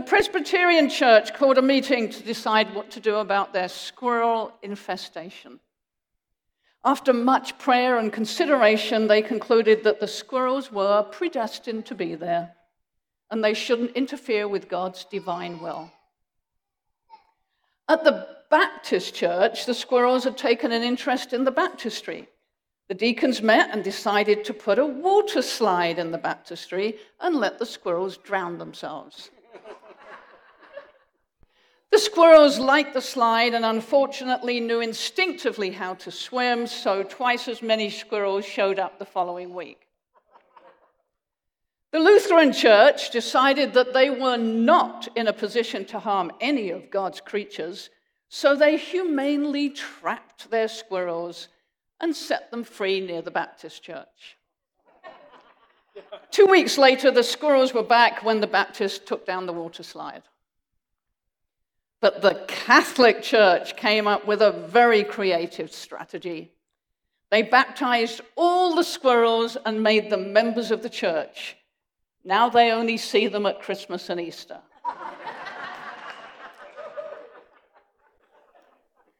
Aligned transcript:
The 0.00 0.06
Presbyterian 0.06 0.88
Church 0.88 1.34
called 1.34 1.58
a 1.58 1.62
meeting 1.62 2.08
to 2.08 2.22
decide 2.22 2.74
what 2.74 2.90
to 2.92 3.00
do 3.00 3.16
about 3.16 3.52
their 3.52 3.68
squirrel 3.68 4.50
infestation. 4.62 5.60
After 6.82 7.12
much 7.12 7.58
prayer 7.58 7.98
and 7.98 8.10
consideration, 8.10 9.08
they 9.08 9.20
concluded 9.20 9.84
that 9.84 10.00
the 10.00 10.08
squirrels 10.08 10.72
were 10.72 11.02
predestined 11.02 11.84
to 11.84 11.94
be 11.94 12.14
there 12.14 12.54
and 13.30 13.44
they 13.44 13.52
shouldn't 13.52 13.90
interfere 13.90 14.48
with 14.48 14.70
God's 14.70 15.04
divine 15.04 15.60
will. 15.60 15.92
At 17.86 18.02
the 18.02 18.26
Baptist 18.48 19.14
church, 19.14 19.66
the 19.66 19.74
squirrels 19.74 20.24
had 20.24 20.38
taken 20.38 20.72
an 20.72 20.82
interest 20.82 21.34
in 21.34 21.44
the 21.44 21.50
baptistry. 21.50 22.26
The 22.88 22.94
deacons 22.94 23.42
met 23.42 23.68
and 23.70 23.84
decided 23.84 24.46
to 24.46 24.54
put 24.54 24.78
a 24.78 24.86
water 24.86 25.42
slide 25.42 25.98
in 25.98 26.10
the 26.10 26.16
baptistry 26.16 26.96
and 27.20 27.36
let 27.36 27.58
the 27.58 27.66
squirrels 27.66 28.16
drown 28.16 28.56
themselves. 28.56 29.30
The 31.90 31.98
squirrels 31.98 32.58
liked 32.58 32.94
the 32.94 33.00
slide 33.00 33.52
and 33.52 33.64
unfortunately 33.64 34.60
knew 34.60 34.80
instinctively 34.80 35.72
how 35.72 35.94
to 35.94 36.10
swim, 36.12 36.66
so 36.68 37.02
twice 37.02 37.48
as 37.48 37.62
many 37.62 37.90
squirrels 37.90 38.44
showed 38.44 38.78
up 38.78 38.98
the 38.98 39.04
following 39.04 39.52
week. 39.54 39.88
The 41.90 41.98
Lutheran 41.98 42.52
Church 42.52 43.10
decided 43.10 43.74
that 43.74 43.92
they 43.92 44.10
were 44.10 44.36
not 44.36 45.08
in 45.16 45.26
a 45.26 45.32
position 45.32 45.84
to 45.86 45.98
harm 45.98 46.30
any 46.40 46.70
of 46.70 46.90
God's 46.90 47.20
creatures, 47.20 47.90
so 48.28 48.54
they 48.54 48.76
humanely 48.76 49.70
trapped 49.70 50.48
their 50.52 50.68
squirrels 50.68 51.48
and 52.00 52.14
set 52.14 52.52
them 52.52 52.62
free 52.62 53.00
near 53.00 53.22
the 53.22 53.32
Baptist 53.32 53.82
church. 53.82 54.38
Two 56.30 56.46
weeks 56.46 56.78
later, 56.78 57.10
the 57.10 57.24
squirrels 57.24 57.74
were 57.74 57.82
back 57.82 58.22
when 58.22 58.40
the 58.40 58.46
Baptists 58.46 59.00
took 59.00 59.26
down 59.26 59.46
the 59.46 59.52
water 59.52 59.82
slide. 59.82 60.22
But 62.00 62.22
the 62.22 62.44
Catholic 62.46 63.22
Church 63.22 63.76
came 63.76 64.06
up 64.06 64.26
with 64.26 64.40
a 64.40 64.52
very 64.52 65.04
creative 65.04 65.70
strategy. 65.70 66.52
They 67.30 67.42
baptized 67.42 68.22
all 68.36 68.74
the 68.74 68.82
squirrels 68.82 69.58
and 69.64 69.82
made 69.82 70.08
them 70.10 70.32
members 70.32 70.70
of 70.70 70.82
the 70.82 70.88
church. 70.88 71.56
Now 72.24 72.48
they 72.48 72.72
only 72.72 72.96
see 72.96 73.28
them 73.28 73.44
at 73.46 73.60
Christmas 73.60 74.08
and 74.08 74.20
Easter. 74.20 74.60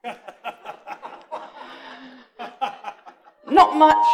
Not 3.50 3.76
much. 3.76 4.06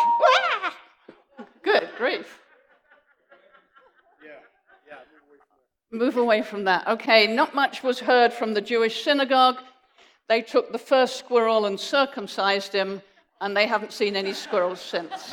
Good 1.62 1.88
grief. 1.96 2.40
Move 5.96 6.16
away 6.16 6.42
from 6.42 6.64
that. 6.64 6.86
Okay, 6.86 7.26
not 7.26 7.54
much 7.54 7.82
was 7.82 7.98
heard 7.98 8.32
from 8.32 8.54
the 8.54 8.60
Jewish 8.60 9.02
synagogue. 9.04 9.56
They 10.28 10.42
took 10.42 10.72
the 10.72 10.78
first 10.78 11.16
squirrel 11.16 11.66
and 11.66 11.78
circumcised 11.78 12.72
him, 12.72 13.02
and 13.40 13.56
they 13.56 13.66
haven't 13.66 13.92
seen 13.92 14.16
any 14.16 14.32
squirrels 14.32 14.80
since. 14.80 15.32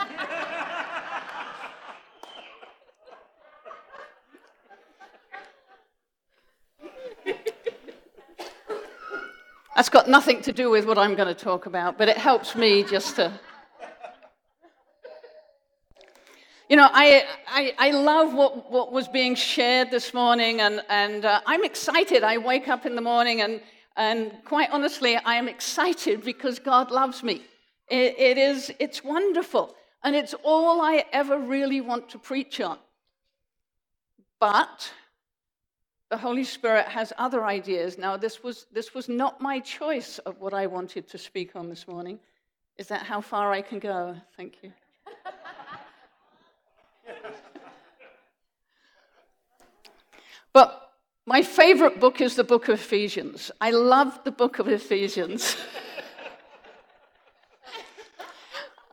That's 9.76 9.90
got 9.90 10.08
nothing 10.08 10.42
to 10.44 10.54
do 10.54 10.70
with 10.70 10.86
what 10.86 11.00
I'm 11.00 11.16
going 11.16 11.28
to 11.28 11.34
talk 11.34 11.66
about, 11.66 11.98
but 11.98 12.08
it 12.08 12.18
helps 12.18 12.56
me 12.56 12.84
just 12.84 13.16
to 13.16 13.34
You 16.74 16.78
know, 16.78 16.90
I, 16.92 17.24
I, 17.48 17.76
I, 17.78 17.92
love 17.92 18.34
what, 18.34 18.72
what 18.72 18.92
was 18.92 19.08
being 19.08 19.36
shared 19.36 19.92
this 19.92 20.12
morning, 20.12 20.60
and, 20.60 20.82
and 20.90 21.24
uh, 21.24 21.40
I'm 21.46 21.64
excited. 21.64 22.24
I 22.24 22.40
wake 22.40 22.68
up 22.68 22.88
in 22.88 22.96
the 22.96 23.02
morning, 23.02 23.42
and, 23.42 23.62
and 23.96 24.32
quite 24.44 24.72
honestly, 24.72 25.16
I 25.16 25.36
am 25.36 25.48
excited 25.48 26.24
because 26.24 26.58
God 26.58 26.90
loves 26.90 27.22
me. 27.22 27.44
It, 27.90 28.18
it 28.18 28.38
is, 28.40 28.74
it's 28.80 29.04
wonderful, 29.04 29.76
and 30.04 30.16
it's 30.16 30.34
all 30.42 30.82
I 30.82 31.06
ever 31.14 31.38
really 31.38 31.80
want 31.80 32.10
to 32.10 32.18
preach 32.18 32.60
on. 32.60 32.80
But 34.40 34.92
the 36.10 36.18
Holy 36.18 36.44
Spirit 36.44 36.88
has 36.88 37.14
other 37.20 37.46
ideas. 37.46 38.00
Now, 38.00 38.18
this 38.18 38.42
was, 38.42 38.66
this 38.74 38.96
was 38.96 39.08
not 39.08 39.40
my 39.40 39.60
choice 39.60 40.18
of 40.18 40.40
what 40.40 40.56
I 40.56 40.66
wanted 40.66 41.08
to 41.10 41.20
speak 41.20 41.56
on 41.56 41.70
this 41.70 41.88
morning. 41.88 42.18
Is 42.80 42.88
that 42.88 43.04
how 43.04 43.22
far 43.22 43.52
I 43.52 43.62
can 43.62 43.78
go? 43.78 44.16
Thank 44.36 44.56
you. 44.64 44.74
But 50.54 50.92
my 51.26 51.42
favorite 51.42 52.00
book 52.00 52.22
is 52.22 52.36
the 52.36 52.44
book 52.44 52.68
of 52.68 52.80
Ephesians. 52.80 53.52
I 53.60 53.72
love 53.72 54.20
the 54.24 54.32
book 54.32 54.60
of 54.60 54.68
Ephesians. 54.68 55.58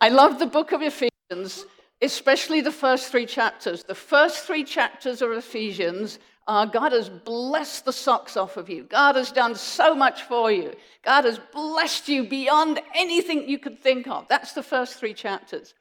I 0.01 0.09
love 0.09 0.39
the 0.39 0.47
book 0.47 0.73
of 0.73 0.81
Ephesians, 0.81 1.67
especially 2.01 2.63
the 2.63 2.73
first 2.73 3.11
three 3.11 3.27
chapters. 3.27 3.85
The 3.85 3.95
first 3.95 4.47
three 4.47 4.65
chapters 4.65 5.21
of 5.21 5.33
Ephesians 5.33 6.19
are 6.47 6.67
God 6.67 6.93
has 6.93 7.11
blessed 7.11 7.85
the 7.85 7.93
socks 7.93 8.37
off 8.37 8.57
of 8.57 8.71
you. 8.71 8.85
God 8.85 9.17
has 9.17 9.31
done 9.31 9.55
so 9.55 9.95
much 9.95 10.23
for 10.23 10.51
you. 10.51 10.73
God 11.05 11.25
has 11.25 11.39
blessed 11.53 12.09
you 12.09 12.25
beyond 12.25 12.81
anything 12.95 13.49
you 13.49 13.59
could 13.59 13.79
think 13.81 14.09
of. 14.09 14.27
That's 14.29 14.53
the 14.53 14.63
first 14.63 14.95
three 14.95 15.15
chapters. 15.15 15.75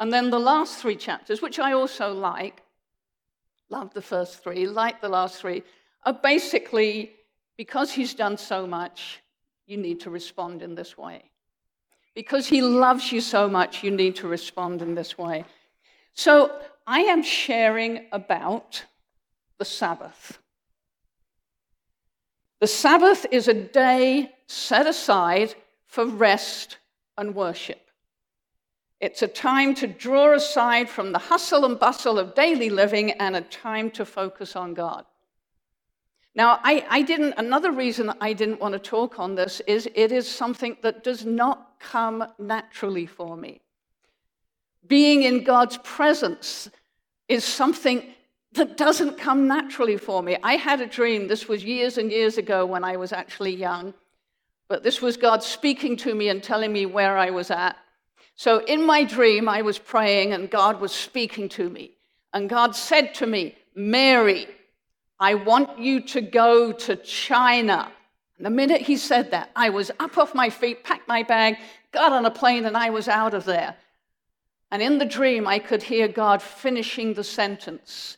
And 0.00 0.10
then 0.10 0.30
the 0.30 0.40
last 0.40 0.78
three 0.78 0.96
chapters, 0.96 1.42
which 1.42 1.58
I 1.58 1.72
also 1.72 2.12
like, 2.14 2.62
love 3.68 3.92
the 3.92 4.02
first 4.02 4.42
three, 4.42 4.66
like 4.66 5.02
the 5.02 5.10
last 5.10 5.40
three, 5.40 5.62
are 6.04 6.14
basically 6.14 7.12
because 7.58 7.92
he's 7.92 8.14
done 8.14 8.38
so 8.38 8.66
much, 8.66 9.20
you 9.66 9.76
need 9.76 10.00
to 10.00 10.08
respond 10.08 10.62
in 10.62 10.74
this 10.74 10.96
way. 10.96 11.22
Because 12.14 12.46
he 12.46 12.62
loves 12.62 13.12
you 13.12 13.20
so 13.20 13.48
much, 13.48 13.84
you 13.84 13.90
need 13.90 14.16
to 14.16 14.26
respond 14.26 14.80
in 14.80 14.94
this 14.94 15.18
way. 15.18 15.44
So 16.14 16.58
I 16.86 17.00
am 17.00 17.22
sharing 17.22 18.06
about 18.10 18.82
the 19.58 19.66
Sabbath. 19.66 20.38
The 22.60 22.66
Sabbath 22.66 23.26
is 23.30 23.48
a 23.48 23.54
day 23.54 24.32
set 24.46 24.86
aside 24.86 25.54
for 25.86 26.06
rest 26.06 26.78
and 27.18 27.34
worship. 27.34 27.89
It's 29.00 29.22
a 29.22 29.28
time 29.28 29.74
to 29.76 29.86
draw 29.86 30.34
aside 30.34 30.90
from 30.90 31.12
the 31.12 31.18
hustle 31.18 31.64
and 31.64 31.78
bustle 31.78 32.18
of 32.18 32.34
daily 32.34 32.68
living 32.68 33.12
and 33.12 33.34
a 33.34 33.40
time 33.40 33.90
to 33.92 34.04
focus 34.04 34.56
on 34.56 34.74
God. 34.74 35.06
Now, 36.34 36.60
I, 36.62 36.86
I, 36.88 37.02
didn't, 37.02 37.34
another 37.38 37.72
reason 37.72 38.12
I 38.20 38.34
didn't 38.34 38.60
want 38.60 38.74
to 38.74 38.78
talk 38.78 39.18
on 39.18 39.34
this 39.34 39.60
is 39.66 39.88
it 39.94 40.12
is 40.12 40.28
something 40.28 40.76
that 40.82 41.02
does 41.02 41.24
not 41.24 41.80
come 41.80 42.24
naturally 42.38 43.06
for 43.06 43.36
me. 43.36 43.62
Being 44.86 45.22
in 45.22 45.44
God's 45.44 45.78
presence 45.78 46.68
is 47.26 47.44
something 47.44 48.04
that 48.52 48.76
doesn't 48.76 49.18
come 49.18 49.48
naturally 49.48 49.96
for 49.96 50.22
me. 50.22 50.36
I 50.42 50.54
had 50.56 50.80
a 50.80 50.86
dream, 50.86 51.26
this 51.26 51.48
was 51.48 51.64
years 51.64 51.98
and 51.98 52.10
years 52.10 52.38
ago 52.38 52.66
when 52.66 52.84
I 52.84 52.96
was 52.96 53.12
actually 53.12 53.54
young, 53.54 53.94
but 54.68 54.82
this 54.82 55.00
was 55.00 55.16
God 55.16 55.42
speaking 55.42 55.96
to 55.98 56.14
me 56.14 56.28
and 56.28 56.42
telling 56.42 56.72
me 56.72 56.86
where 56.86 57.16
I 57.16 57.30
was 57.30 57.50
at. 57.50 57.76
So 58.40 58.64
in 58.64 58.86
my 58.86 59.04
dream, 59.04 59.50
I 59.50 59.60
was 59.60 59.78
praying 59.78 60.32
and 60.32 60.48
God 60.50 60.80
was 60.80 60.92
speaking 60.92 61.50
to 61.50 61.68
me. 61.68 61.90
And 62.32 62.48
God 62.48 62.74
said 62.74 63.12
to 63.16 63.26
me, 63.26 63.54
Mary, 63.74 64.48
I 65.18 65.34
want 65.34 65.78
you 65.78 66.00
to 66.14 66.22
go 66.22 66.72
to 66.72 66.96
China. 66.96 67.92
And 68.38 68.46
the 68.46 68.50
minute 68.50 68.80
he 68.80 68.96
said 68.96 69.32
that, 69.32 69.50
I 69.54 69.68
was 69.68 69.90
up 70.00 70.16
off 70.16 70.34
my 70.34 70.48
feet, 70.48 70.84
packed 70.84 71.06
my 71.06 71.22
bag, 71.22 71.58
got 71.92 72.12
on 72.12 72.24
a 72.24 72.30
plane, 72.30 72.64
and 72.64 72.78
I 72.78 72.88
was 72.88 73.08
out 73.08 73.34
of 73.34 73.44
there. 73.44 73.76
And 74.70 74.80
in 74.80 74.96
the 74.96 75.04
dream, 75.04 75.46
I 75.46 75.58
could 75.58 75.82
hear 75.82 76.08
God 76.08 76.40
finishing 76.40 77.12
the 77.12 77.24
sentence 77.24 78.16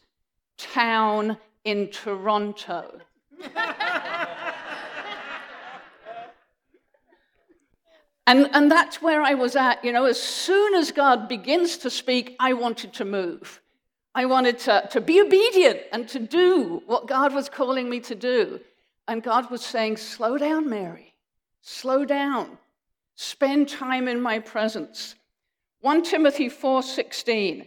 town 0.57 1.37
in 1.65 1.89
Toronto. 1.89 3.01
And, 8.27 8.49
and 8.53 8.71
that's 8.71 9.03
where 9.03 9.23
I 9.23 9.35
was 9.35 9.57
at. 9.57 9.85
You 9.85 9.93
know, 9.93 10.05
as 10.05 10.21
soon 10.21 10.75
as 10.75 10.93
God 10.93 11.29
begins 11.29 11.77
to 11.79 11.91
speak, 11.91 12.37
I 12.39 12.53
wanted 12.53 12.93
to 12.95 13.05
move. 13.05 13.61
I 14.15 14.27
wanted 14.27 14.59
to, 14.61 14.89
to 14.91 15.01
be 15.01 15.21
obedient 15.21 15.81
and 15.93 16.09
to 16.09 16.19
do 16.19 16.83
what 16.87 17.09
God 17.09 17.35
was 17.35 17.49
calling 17.49 17.89
me 17.89 18.01
to 18.01 18.15
do. 18.15 18.61
And 19.09 19.23
God 19.23 19.51
was 19.51 19.65
saying, 19.65 19.97
Slow 19.97 20.39
down, 20.39 20.69
Mary. 20.69 21.15
Slow 21.63 22.05
down. 22.05 22.59
Spend 23.17 23.69
time 23.69 24.09
in 24.09 24.21
my 24.21 24.39
presence. 24.39 25.17
1 25.81 26.05
Timothy 26.05 26.49
4:16 26.49 27.67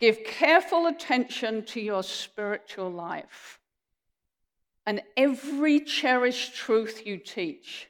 Give 0.00 0.24
careful 0.24 0.86
attention 0.88 1.64
to 1.66 1.80
your 1.80 2.02
spiritual 2.02 2.90
life 2.90 3.60
and 4.84 5.00
every 5.16 5.78
cherished 5.78 6.56
truth 6.56 7.06
you 7.06 7.18
teach 7.18 7.88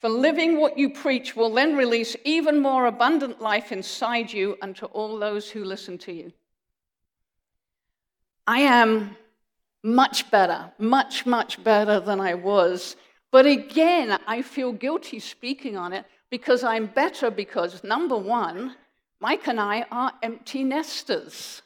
for 0.00 0.08
living 0.08 0.60
what 0.60 0.78
you 0.78 0.90
preach 0.90 1.34
will 1.34 1.52
then 1.52 1.76
release 1.76 2.16
even 2.24 2.60
more 2.60 2.86
abundant 2.86 3.40
life 3.40 3.72
inside 3.72 4.32
you 4.32 4.56
and 4.62 4.76
to 4.76 4.86
all 4.86 5.18
those 5.18 5.50
who 5.50 5.64
listen 5.64 5.98
to 5.98 6.12
you. 6.12 6.32
I 8.46 8.60
am 8.60 9.16
much 9.82 10.30
better, 10.30 10.72
much, 10.78 11.26
much 11.26 11.62
better 11.62 12.00
than 12.00 12.20
I 12.20 12.34
was. 12.34 12.96
But 13.30 13.46
again, 13.46 14.18
I 14.26 14.42
feel 14.42 14.72
guilty 14.72 15.18
speaking 15.18 15.76
on 15.76 15.92
it 15.92 16.04
because 16.30 16.62
I'm 16.62 16.86
better 16.86 17.30
because, 17.30 17.82
number 17.82 18.16
one, 18.16 18.76
Mike 19.20 19.46
and 19.48 19.60
I 19.60 19.86
are 19.90 20.12
empty 20.22 20.64
nesters. 20.64 21.62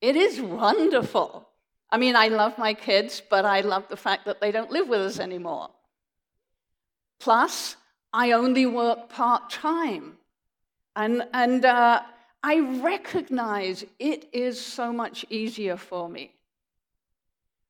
It 0.00 0.16
is 0.16 0.40
wonderful. 0.40 1.48
I 1.90 1.98
mean, 1.98 2.16
I 2.16 2.28
love 2.28 2.58
my 2.58 2.74
kids, 2.74 3.22
but 3.28 3.44
I 3.44 3.60
love 3.60 3.88
the 3.88 3.96
fact 3.96 4.24
that 4.24 4.40
they 4.40 4.50
don't 4.50 4.70
live 4.70 4.88
with 4.88 5.00
us 5.00 5.18
anymore. 5.18 5.70
Plus, 7.18 7.76
I 8.12 8.32
only 8.32 8.66
work 8.66 9.08
part 9.08 9.50
time. 9.50 10.16
And, 10.96 11.26
and 11.32 11.64
uh, 11.64 12.02
I 12.42 12.60
recognize 12.82 13.84
it 13.98 14.28
is 14.32 14.60
so 14.60 14.92
much 14.92 15.24
easier 15.30 15.76
for 15.76 16.08
me. 16.08 16.32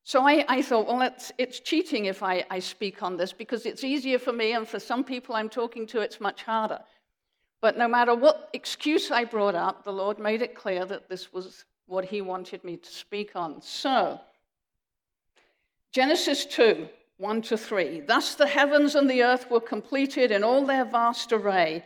So 0.06 0.26
I, 0.26 0.44
I 0.49 0.61
thought, 0.61 0.87
well, 0.87 1.00
it's, 1.00 1.32
it's 1.38 1.61
cheating 1.61 2.05
if 2.05 2.23
I, 2.23 2.44
I 2.50 2.58
speak 2.58 3.02
on 3.02 3.17
this 3.17 3.32
because 3.32 3.64
it's 3.64 3.85
easier 3.85 4.19
for 4.19 4.32
me, 4.32 4.52
and 4.52 4.69
for 4.69 4.79
some 4.79 5.02
people 5.02 5.35
I'm 5.35 5.49
talking 5.49 5.87
to, 5.88 6.00
it's 6.00 6.20
much 6.20 6.43
harder. 6.43 6.81
But 7.62 7.79
no 7.79 7.88
matter 7.88 8.14
what 8.14 8.50
excuse 8.52 9.11
I 9.11 9.25
brought 9.25 9.55
up, 9.55 9.82
the 9.82 9.93
Lord 9.93 10.19
made 10.19 10.43
it 10.43 10.55
clear 10.55 10.85
that 10.85 11.08
this 11.08 11.32
was 11.32 11.64
what 11.87 12.05
He 12.05 12.20
wanted 12.20 12.62
me 12.64 12.76
to 12.76 12.91
speak 12.91 13.35
on. 13.35 13.62
So, 13.62 14.20
Genesis 15.91 16.44
2 16.44 16.87
1 17.19 17.43
to 17.43 17.57
3. 17.57 18.01
Thus 18.01 18.35
the 18.35 18.47
heavens 18.47 18.95
and 18.95 19.09
the 19.09 19.23
earth 19.23 19.51
were 19.51 19.61
completed 19.61 20.31
in 20.31 20.43
all 20.43 20.67
their 20.67 20.85
vast 20.85 21.33
array. 21.33 21.85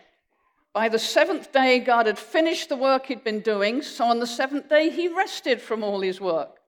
By 0.73 0.89
the 0.89 0.99
seventh 0.99 1.53
day, 1.53 1.81
God 1.81 2.07
had 2.07 2.19
finished 2.19 2.69
the 2.69 2.77
work 2.77 3.07
he'd 3.07 3.25
been 3.25 3.41
doing, 3.41 3.83
so 3.83 4.05
on 4.05 4.21
the 4.21 4.27
seventh 4.27 4.69
day, 4.69 4.91
he 4.91 5.09
rested 5.09 5.61
from 5.61 5.83
all 5.83 6.01
his 6.01 6.21
work. 6.21 6.59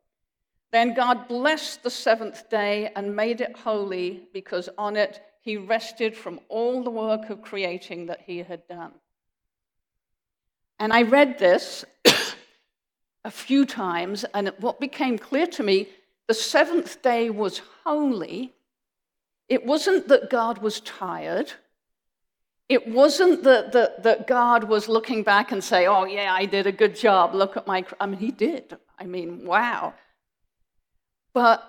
Then 0.72 0.94
God 0.94 1.26
blessed 1.28 1.82
the 1.82 1.90
seventh 1.90 2.48
day 2.48 2.90
and 2.94 3.16
made 3.16 3.40
it 3.40 3.56
holy 3.56 4.22
because 4.32 4.68
on 4.78 4.96
it 4.96 5.20
he 5.42 5.56
rested 5.56 6.16
from 6.16 6.40
all 6.48 6.82
the 6.82 6.90
work 6.90 7.30
of 7.30 7.42
creating 7.42 8.06
that 8.06 8.20
he 8.26 8.38
had 8.38 8.66
done. 8.68 8.92
And 10.78 10.92
I 10.92 11.02
read 11.02 11.38
this 11.38 11.84
a 13.24 13.30
few 13.30 13.66
times, 13.66 14.24
and 14.34 14.52
what 14.60 14.80
became 14.80 15.18
clear 15.18 15.46
to 15.48 15.62
me 15.62 15.88
the 16.30 16.34
seventh 16.34 17.02
day 17.02 17.28
was 17.28 17.60
holy. 17.82 18.54
It 19.48 19.66
wasn't 19.66 20.06
that 20.06 20.30
God 20.30 20.58
was 20.58 20.78
tired. 20.78 21.50
It 22.68 22.86
wasn't 22.86 23.42
that, 23.42 23.72
that, 23.72 24.04
that 24.04 24.28
God 24.28 24.62
was 24.62 24.88
looking 24.88 25.24
back 25.24 25.50
and 25.50 25.64
say, 25.64 25.88
oh, 25.88 26.04
yeah, 26.04 26.32
I 26.32 26.44
did 26.44 26.68
a 26.68 26.70
good 26.82 26.94
job. 26.94 27.34
Look 27.34 27.56
at 27.56 27.66
my. 27.66 27.84
I 27.98 28.06
mean, 28.06 28.20
he 28.20 28.30
did. 28.30 28.76
I 28.96 29.06
mean, 29.06 29.44
wow. 29.44 29.94
But 31.32 31.68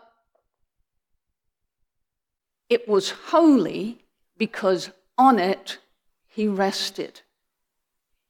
it 2.70 2.88
was 2.88 3.10
holy 3.10 4.06
because 4.38 4.92
on 5.18 5.40
it 5.40 5.80
he 6.28 6.48
rested. 6.48 7.22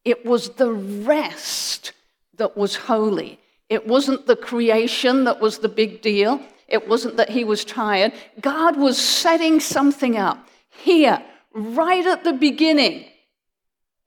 It 0.06 0.26
was 0.26 0.52
the 0.52 0.72
rest 0.72 1.92
that 2.38 2.56
was 2.56 2.78
holy. 2.78 3.41
It 3.72 3.88
wasn't 3.88 4.28
the 4.28 4.36
creation 4.36 5.24
that 5.24 5.40
was 5.40 5.60
the 5.60 5.70
big 5.70 6.02
deal. 6.02 6.42
It 6.68 6.90
wasn't 6.90 7.16
that 7.16 7.30
he 7.30 7.46
was 7.46 7.64
tired. 7.64 8.12
God 8.42 8.76
was 8.76 8.98
setting 8.98 9.62
something 9.62 10.18
up 10.18 10.46
here, 10.68 11.24
right 11.54 12.06
at 12.06 12.26
the 12.26 12.34
beginning. 12.34 13.06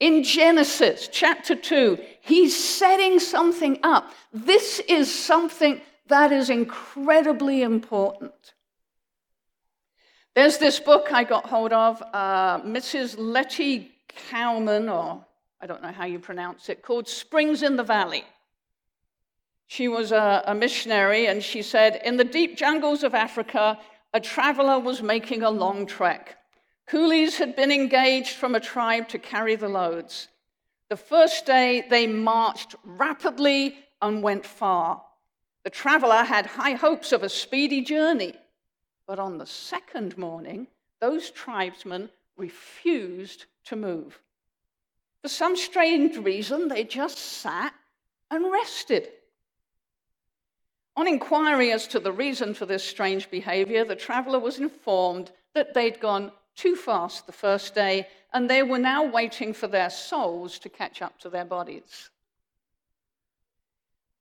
In 0.01 0.23
Genesis 0.23 1.09
chapter 1.11 1.57
2, 1.57 1.97
he's 2.21 2.55
setting 2.55 3.19
something 3.19 3.79
up. 3.83 4.13
This 4.35 4.81
is 4.81 5.11
something 5.11 5.81
that 6.09 6.31
is 6.31 6.51
incredibly 6.51 7.63
important. 7.63 8.35
There's 10.35 10.59
this 10.59 10.79
book 10.79 11.11
I 11.11 11.25
got 11.25 11.47
hold 11.47 11.73
of, 11.73 12.03
uh, 12.13 12.61
Mrs. 12.61 13.15
Lettie 13.17 13.93
Cowman, 14.29 14.91
or 14.91 15.25
I 15.59 15.67
don't 15.67 15.81
know 15.81 15.93
how 15.93 16.05
you 16.05 16.19
pronounce 16.19 16.69
it, 16.69 16.83
called 16.83 17.09
Springs 17.09 17.63
in 17.63 17.77
the 17.77 17.83
Valley. 17.83 18.25
She 19.67 19.89
was 19.89 20.13
a, 20.13 20.43
a 20.47 20.55
missionary, 20.55 21.27
and 21.27 21.43
she 21.43 21.63
said, 21.63 22.01
In 22.05 22.17
the 22.17 22.25
deep 22.25 22.57
jungles 22.57 23.03
of 23.03 23.15
Africa, 23.15 23.79
a 24.13 24.21
traveler 24.21 24.79
was 24.79 25.03
making 25.03 25.43
a 25.43 25.51
long 25.51 25.87
trek. 25.87 26.37
Coolies 26.87 27.39
had 27.39 27.57
been 27.57 27.73
engaged 27.73 28.37
from 28.37 28.55
a 28.55 28.61
tribe 28.61 29.09
to 29.09 29.19
carry 29.19 29.57
the 29.57 29.69
loads. 29.69 30.29
The 30.91 30.97
first 30.97 31.47
day, 31.47 31.85
they 31.89 32.07
marched 32.07 32.75
rapidly 32.85 33.77
and 34.03 34.23
went 34.23 34.45
far. 34.45 35.03
The 35.65 35.71
traveler 35.71 36.23
had 36.23 36.45
high 36.45 36.75
hopes 36.75 37.11
of 37.13 37.23
a 37.23 37.29
speedy 37.29 37.81
journey, 37.81 38.35
but 39.07 39.19
on 39.19 39.39
the 39.39 39.47
second 39.47 40.19
morning, 40.19 40.67
those 41.01 41.31
tribesmen 41.31 42.11
refused 42.37 43.47
to 43.65 43.77
move. 43.77 44.21
For 45.23 45.29
some 45.29 45.57
strange 45.57 46.19
reason, 46.19 46.69
they 46.69 46.85
just 46.85 47.19
sat 47.19 47.73
and 48.31 48.53
rested. 48.53 49.09
On 50.97 51.09
inquiry 51.09 51.73
as 51.73 51.89
to 51.89 51.99
the 51.99 52.13
reason 52.13 52.55
for 52.55 52.67
this 52.67 52.85
strange 52.85 53.31
behavior, 53.31 53.85
the 53.85 53.97
traveler 53.97 54.39
was 54.39 54.59
informed 54.59 55.33
that 55.55 55.75
they'd 55.75 56.01
gone 56.01 56.31
too 56.55 56.77
fast 56.77 57.27
the 57.27 57.33
first 57.33 57.75
day 57.75 58.07
and 58.33 58.49
they 58.49 58.63
were 58.63 58.79
now 58.79 59.05
waiting 59.05 59.53
for 59.53 59.67
their 59.67 59.91
souls 59.91 60.59
to 60.61 60.69
catch 60.69 61.03
up 61.03 61.19
to 61.19 61.29
their 61.29 61.45
bodies. 61.45 62.11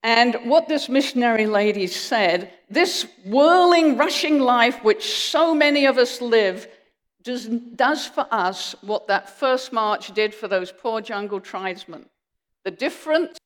And 0.01 0.35
what 0.43 0.67
this 0.67 0.89
missionary 0.89 1.45
lady 1.45 1.87
said 1.87 2.51
this 2.69 3.07
whirling, 3.25 3.95
rushing 3.95 4.39
life 4.39 4.83
which 4.83 5.29
so 5.29 5.55
many 5.55 5.85
of 5.85 5.97
us 5.97 6.21
live 6.21 6.67
does, 7.23 7.45
does 7.47 8.05
for 8.05 8.27
us 8.29 8.75
what 8.81 9.07
that 9.07 9.29
first 9.29 9.71
march 9.71 10.13
did 10.13 10.35
for 10.35 10.47
those 10.49 10.71
poor 10.71 10.99
jungle 10.99 11.39
tribesmen. 11.39 12.05
The 12.65 12.71
difference, 12.71 13.37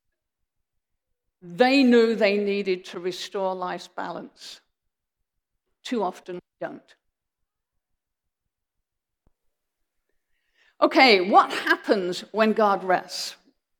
they 1.41 1.83
knew 1.83 2.15
they 2.15 2.37
needed 2.37 2.85
to 2.85 2.99
restore 2.99 3.53
life's 3.55 3.87
balance. 3.87 4.61
Too 5.83 6.03
often 6.03 6.35
we 6.35 6.41
don't. 6.67 6.95
Okay, 10.81 11.21
what 11.21 11.51
happens 11.51 12.23
when 12.31 12.53
God 12.53 12.83
rests? 12.83 13.35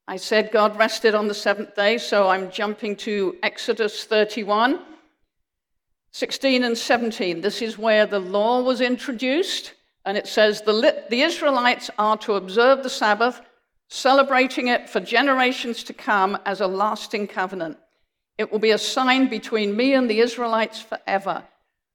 I 0.07 0.15
said 0.15 0.51
God 0.51 0.79
rested 0.79 1.13
on 1.15 1.27
the 1.27 1.33
seventh 1.33 1.75
day, 1.75 1.97
so 1.97 2.29
I'm 2.29 2.49
jumping 2.49 2.95
to 2.97 3.35
Exodus 3.43 4.05
31, 4.05 4.79
16 6.11 6.63
and 6.63 6.77
17. 6.77 7.41
This 7.41 7.61
is 7.61 7.77
where 7.77 8.05
the 8.05 8.19
law 8.19 8.61
was 8.61 8.81
introduced, 8.81 9.73
and 10.05 10.17
it 10.17 10.25
says 10.25 10.61
the, 10.61 11.03
the 11.09 11.21
Israelites 11.21 11.91
are 11.99 12.17
to 12.19 12.35
observe 12.35 12.83
the 12.83 12.89
Sabbath, 12.89 13.41
celebrating 13.87 14.67
it 14.67 14.89
for 14.89 14.99
generations 14.99 15.83
to 15.85 15.93
come 15.93 16.37
as 16.45 16.61
a 16.61 16.67
lasting 16.67 17.27
covenant. 17.27 17.77
It 18.37 18.51
will 18.51 18.59
be 18.59 18.71
a 18.71 18.77
sign 18.77 19.29
between 19.29 19.75
me 19.75 19.93
and 19.93 20.09
the 20.09 20.19
Israelites 20.19 20.81
forever. 20.81 21.43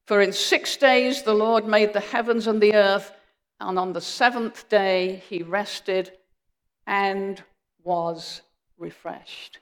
For 0.07 0.21
in 0.21 0.33
six 0.33 0.77
days 0.77 1.23
the 1.23 1.35
Lord 1.35 1.67
made 1.67 1.93
the 1.93 2.01
heavens 2.01 2.47
and 2.47 2.61
the 2.61 2.75
earth, 2.75 3.13
and 3.61 3.79
on 3.79 3.93
the 3.93 4.01
seventh 4.01 4.69
day 4.69 5.23
he 5.29 5.43
rested 5.43 6.13
and 6.87 7.43
was 7.85 8.43
refreshed. 8.79 9.59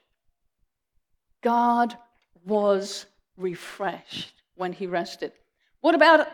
God 1.43 1.97
was 2.45 3.07
refreshed 3.37 4.43
when 4.55 4.73
he 4.73 4.87
rested. 4.87 5.33
What 5.81 5.95
about 5.95 6.29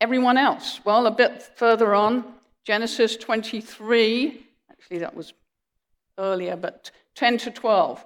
everyone 0.00 0.38
else? 0.38 0.80
Well, 0.84 1.06
a 1.06 1.10
bit 1.10 1.42
further 1.56 1.94
on, 1.94 2.24
Genesis 2.64 3.16
23, 3.16 4.46
actually, 4.82 4.98
that 4.98 5.14
was 5.14 5.32
earlier, 6.18 6.56
but 6.56 6.90
10 7.14 7.38
to 7.38 7.50
12. 7.50 8.04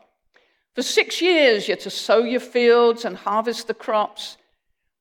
For 0.75 0.83
six 0.83 1.23
years 1.23 1.67
you're 1.67 1.77
to 1.79 1.91
sow 1.91 2.19
your 2.19 2.41
fields 2.41 3.07
and 3.07 3.17
harvest 3.17 3.67
the 3.67 3.75
crops, 3.75 4.37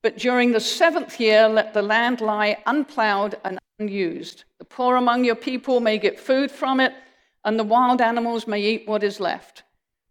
but 0.01 0.17
during 0.17 0.51
the 0.51 0.61
seventh 0.61 1.19
year 1.19 1.49
let 1.49 1.73
the 1.73 1.81
land 1.81 2.21
lie 2.21 2.57
unplowed 2.65 3.35
and 3.43 3.59
unused. 3.77 4.45
The 4.59 4.65
poor 4.65 4.95
among 4.95 5.25
your 5.25 5.35
people 5.35 5.81
may 5.81 5.97
get 5.97 6.17
food 6.17 6.49
from 6.49 6.79
it 6.79 6.93
and 7.43 7.59
the 7.59 7.63
wild 7.65 7.99
animals 7.99 8.47
may 8.47 8.61
eat 8.61 8.87
what 8.87 9.03
is 9.03 9.19
left. 9.19 9.63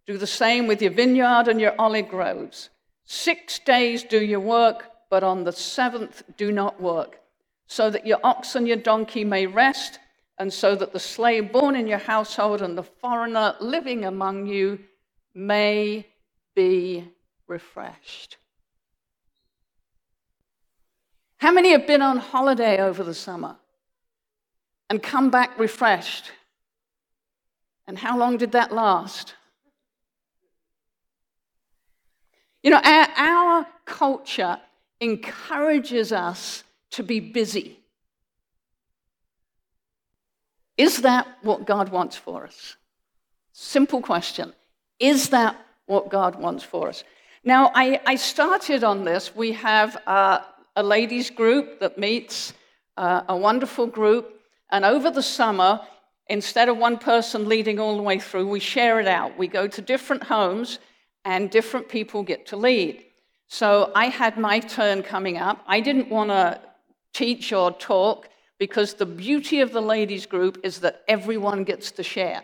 Do 0.06 0.18
the 0.18 0.26
same 0.26 0.66
with 0.66 0.82
your 0.82 0.92
vineyard 0.92 1.48
and 1.48 1.58
your 1.58 1.74
olive 1.78 2.08
groves. 2.08 2.68
Six 3.06 3.58
days 3.58 4.04
do 4.04 4.22
your 4.22 4.40
work, 4.40 4.90
but 5.08 5.22
on 5.22 5.44
the 5.44 5.52
seventh 5.52 6.24
do 6.36 6.52
not 6.52 6.78
work, 6.78 7.20
so 7.66 7.88
that 7.88 8.06
your 8.06 8.18
ox 8.22 8.54
and 8.54 8.68
your 8.68 8.76
donkey 8.76 9.24
may 9.24 9.46
rest, 9.46 9.98
and 10.38 10.52
so 10.52 10.74
that 10.74 10.92
the 10.92 11.00
slave 11.00 11.52
born 11.52 11.76
in 11.76 11.86
your 11.86 11.98
household 11.98 12.62
and 12.62 12.76
the 12.76 12.82
foreigner 12.82 13.54
living 13.60 14.04
among 14.04 14.46
you 14.46 14.78
may 15.34 16.06
be 16.54 17.08
refreshed. 17.46 18.36
How 21.38 21.52
many 21.52 21.72
have 21.72 21.86
been 21.86 22.02
on 22.02 22.16
holiday 22.16 22.78
over 22.78 23.04
the 23.04 23.14
summer 23.14 23.56
and 24.88 25.02
come 25.02 25.30
back 25.30 25.58
refreshed? 25.58 26.32
And 27.86 27.98
how 27.98 28.18
long 28.18 28.38
did 28.38 28.52
that 28.52 28.72
last? 28.72 29.34
You 32.62 32.70
know, 32.70 32.80
our, 32.82 33.08
our 33.16 33.66
culture 33.84 34.58
encourages 35.00 36.12
us 36.12 36.64
to 36.92 37.02
be 37.02 37.20
busy. 37.20 37.83
Is 40.76 41.02
that 41.02 41.26
what 41.42 41.66
God 41.66 41.90
wants 41.90 42.16
for 42.16 42.44
us? 42.44 42.76
Simple 43.52 44.00
question. 44.00 44.52
Is 44.98 45.28
that 45.30 45.56
what 45.86 46.10
God 46.10 46.36
wants 46.36 46.64
for 46.64 46.88
us? 46.88 47.04
Now, 47.44 47.70
I, 47.74 48.00
I 48.06 48.16
started 48.16 48.82
on 48.82 49.04
this. 49.04 49.36
We 49.36 49.52
have 49.52 49.96
uh, 50.06 50.40
a 50.76 50.82
ladies' 50.82 51.30
group 51.30 51.80
that 51.80 51.98
meets, 51.98 52.54
uh, 52.96 53.22
a 53.28 53.36
wonderful 53.36 53.86
group. 53.86 54.40
And 54.70 54.84
over 54.84 55.10
the 55.10 55.22
summer, 55.22 55.80
instead 56.26 56.68
of 56.68 56.78
one 56.78 56.98
person 56.98 57.48
leading 57.48 57.78
all 57.78 57.96
the 57.96 58.02
way 58.02 58.18
through, 58.18 58.48
we 58.48 58.60
share 58.60 58.98
it 58.98 59.06
out. 59.06 59.38
We 59.38 59.46
go 59.46 59.68
to 59.68 59.82
different 59.82 60.24
homes, 60.24 60.78
and 61.24 61.50
different 61.50 61.88
people 61.88 62.22
get 62.22 62.46
to 62.46 62.56
lead. 62.56 63.04
So 63.46 63.92
I 63.94 64.06
had 64.06 64.38
my 64.38 64.58
turn 64.58 65.02
coming 65.02 65.38
up. 65.38 65.62
I 65.66 65.80
didn't 65.80 66.08
want 66.08 66.30
to 66.30 66.60
teach 67.12 67.52
or 67.52 67.70
talk 67.72 68.28
because 68.66 68.94
the 68.94 69.04
beauty 69.04 69.60
of 69.60 69.72
the 69.72 69.82
ladies' 69.82 70.24
group 70.24 70.58
is 70.62 70.80
that 70.80 71.02
everyone 71.06 71.64
gets 71.64 71.90
to 71.90 72.02
share. 72.02 72.42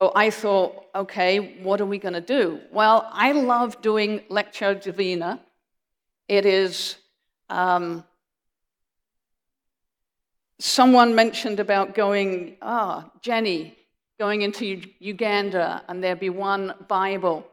So 0.00 0.12
I 0.14 0.30
thought, 0.30 0.86
okay, 0.94 1.60
what 1.62 1.78
are 1.82 1.90
we 1.94 1.98
going 1.98 2.14
to 2.14 2.22
do? 2.38 2.58
Well, 2.72 3.06
I 3.12 3.32
love 3.32 3.82
doing 3.82 4.20
Lectio 4.30 4.80
Divina. 4.80 5.40
It 6.26 6.46
is, 6.46 6.96
um, 7.50 8.02
someone 10.58 11.14
mentioned 11.14 11.60
about 11.60 11.94
going, 11.94 12.56
ah, 12.62 13.04
oh, 13.04 13.10
Jenny, 13.20 13.76
going 14.18 14.40
into 14.40 14.64
Uganda 15.00 15.82
and 15.86 16.02
there'd 16.02 16.18
be 16.18 16.30
one 16.30 16.72
Bible 16.88 17.46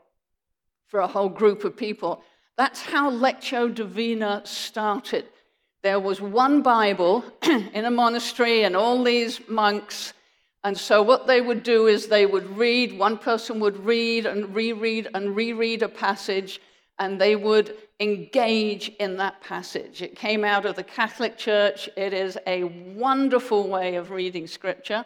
for 0.88 1.02
a 1.02 1.08
whole 1.08 1.28
group 1.42 1.66
of 1.66 1.76
people. 1.76 2.24
That's 2.56 2.82
how 2.82 3.12
Lectio 3.12 3.76
Divina 3.76 4.42
started. 4.46 5.26
There 5.84 6.00
was 6.00 6.22
one 6.22 6.62
Bible 6.62 7.24
in 7.42 7.86
a 7.86 7.92
monastery, 7.92 8.64
and 8.64 8.76
all 8.76 9.04
these 9.04 9.42
monks. 9.48 10.14
And 10.64 10.78
so, 10.78 11.02
what 11.02 11.26
they 11.26 11.42
would 11.42 11.64
do 11.64 11.88
is 11.88 12.08
they 12.08 12.28
would 12.28 12.56
read, 12.56 13.00
one 13.00 13.18
person 13.18 13.60
would 13.62 13.84
read 13.84 14.28
and 14.28 14.54
reread 14.54 15.10
and 15.14 15.36
reread 15.36 15.82
a 15.82 15.90
passage, 15.90 16.62
and 17.00 17.20
they 17.20 17.36
would 17.36 17.76
engage 18.00 18.90
in 19.00 19.18
that 19.18 19.42
passage. 19.42 20.04
It 20.04 20.16
came 20.16 20.44
out 20.44 20.66
of 20.66 20.76
the 20.76 20.84
Catholic 20.84 21.36
Church. 21.36 21.90
It 21.98 22.14
is 22.14 22.38
a 22.46 22.64
wonderful 22.64 23.68
way 23.68 23.96
of 23.96 24.12
reading 24.12 24.46
scripture. 24.46 25.04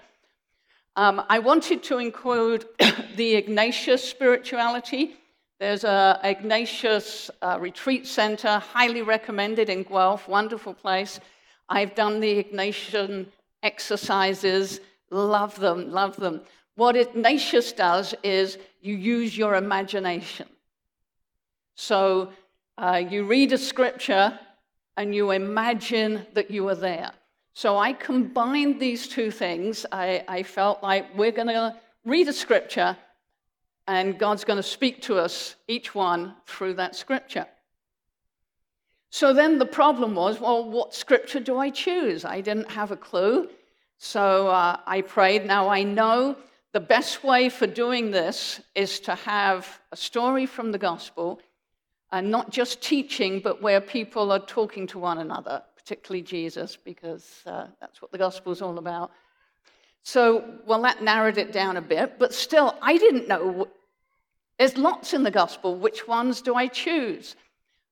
Um, 0.97 1.23
I 1.29 1.39
wanted 1.39 1.83
to 1.83 1.99
include 1.99 2.65
the 3.15 3.35
Ignatius 3.35 4.03
spirituality. 4.03 5.15
There's 5.57 5.85
a 5.85 6.19
Ignatius 6.21 7.31
uh, 7.41 7.57
Retreat 7.61 8.05
Center, 8.05 8.59
highly 8.59 9.01
recommended 9.01 9.69
in 9.69 9.83
Guelph, 9.83 10.27
wonderful 10.27 10.73
place. 10.73 11.19
I've 11.69 11.95
done 11.95 12.19
the 12.19 12.43
Ignatian 12.43 13.27
exercises, 13.63 14.81
love 15.11 15.57
them, 15.57 15.91
love 15.91 16.17
them. 16.17 16.41
What 16.75 16.97
Ignatius 16.97 17.71
does 17.71 18.13
is 18.21 18.57
you 18.81 18.97
use 18.97 19.37
your 19.37 19.55
imagination. 19.55 20.47
So 21.75 22.33
uh, 22.77 23.01
you 23.09 23.23
read 23.23 23.53
a 23.53 23.57
scripture 23.57 24.37
and 24.97 25.15
you 25.15 25.31
imagine 25.31 26.25
that 26.33 26.51
you 26.51 26.67
are 26.67 26.75
there. 26.75 27.11
So 27.53 27.77
I 27.77 27.93
combined 27.93 28.81
these 28.81 29.07
two 29.07 29.31
things. 29.31 29.85
I, 29.89 30.25
I 30.27 30.43
felt 30.43 30.83
like 30.83 31.17
we're 31.17 31.31
going 31.31 31.47
to 31.47 31.77
read 32.03 32.27
a 32.27 32.33
scripture 32.33 32.97
and 33.87 34.17
God's 34.17 34.43
going 34.43 34.57
to 34.57 34.63
speak 34.63 35.01
to 35.03 35.17
us, 35.17 35.55
each 35.67 35.93
one, 35.93 36.33
through 36.47 36.75
that 36.75 36.95
scripture. 36.95 37.45
So 39.09 39.33
then 39.33 39.59
the 39.59 39.65
problem 39.65 40.15
was 40.15 40.39
well, 40.39 40.69
what 40.69 40.93
scripture 40.93 41.39
do 41.39 41.57
I 41.57 41.69
choose? 41.69 42.25
I 42.25 42.41
didn't 42.41 42.71
have 42.71 42.91
a 42.91 42.97
clue. 42.97 43.49
So 43.97 44.49
uh, 44.49 44.77
I 44.85 45.01
prayed. 45.01 45.45
Now 45.45 45.69
I 45.69 45.83
know 45.83 46.35
the 46.73 46.81
best 46.81 47.23
way 47.23 47.47
for 47.47 47.67
doing 47.67 48.11
this 48.11 48.59
is 48.75 48.99
to 49.01 49.15
have 49.15 49.79
a 49.93 49.95
story 49.95 50.45
from 50.45 50.71
the 50.73 50.77
gospel 50.77 51.39
and 52.11 52.29
not 52.29 52.51
just 52.51 52.81
teaching, 52.81 53.39
but 53.39 53.61
where 53.61 53.79
people 53.79 54.31
are 54.31 54.39
talking 54.39 54.85
to 54.87 54.99
one 54.99 55.19
another, 55.19 55.63
particularly 55.77 56.21
Jesus, 56.21 56.75
because 56.75 57.41
uh, 57.45 57.67
that's 57.79 58.01
what 58.01 58.11
the 58.11 58.17
gospel 58.17 58.51
is 58.51 58.61
all 58.61 58.77
about. 58.77 59.11
So, 60.03 60.43
well, 60.67 60.81
that 60.83 61.01
narrowed 61.01 61.37
it 61.37 61.51
down 61.51 61.77
a 61.77 61.81
bit, 61.81 62.19
but 62.19 62.33
still, 62.33 62.75
I 62.81 62.97
didn't 62.97 63.27
know. 63.27 63.67
There's 64.57 64.77
lots 64.77 65.13
in 65.13 65.23
the 65.23 65.31
gospel. 65.31 65.75
Which 65.75 66.07
ones 66.07 66.41
do 66.41 66.55
I 66.55 66.67
choose? 66.67 67.35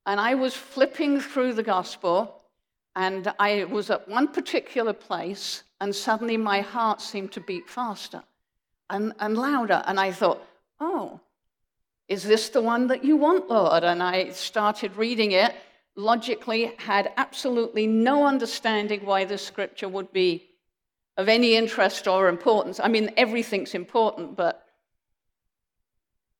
And 0.05 0.19
I 0.19 0.35
was 0.35 0.53
flipping 0.53 1.19
through 1.19 1.53
the 1.53 1.63
gospel, 1.63 2.41
and 2.95 3.33
I 3.39 3.63
was 3.65 3.89
at 3.89 4.07
one 4.07 4.27
particular 4.27 4.93
place, 4.93 5.63
and 5.79 5.95
suddenly 5.95 6.37
my 6.37 6.61
heart 6.61 7.01
seemed 7.01 7.31
to 7.33 7.41
beat 7.41 7.69
faster 7.69 8.23
and, 8.89 9.13
and 9.19 9.37
louder. 9.37 9.83
And 9.87 9.99
I 9.99 10.11
thought, 10.11 10.45
oh, 10.79 11.19
is 12.07 12.23
this 12.23 12.49
the 12.49 12.61
one 12.61 12.87
that 12.87 13.03
you 13.03 13.15
want, 13.15 13.49
Lord? 13.49 13.83
And 13.83 14.03
I 14.03 14.29
started 14.29 14.95
reading 14.97 15.31
it, 15.31 15.55
logically, 15.95 16.73
had 16.77 17.11
absolutely 17.17 17.87
no 17.87 18.25
understanding 18.25 19.05
why 19.05 19.25
this 19.25 19.45
scripture 19.45 19.89
would 19.89 20.11
be 20.11 20.49
of 21.15 21.29
any 21.29 21.55
interest 21.55 22.07
or 22.07 22.27
importance. 22.27 22.79
I 22.79 22.87
mean, 22.87 23.11
everything's 23.15 23.73
important, 23.73 24.35
but 24.35 24.62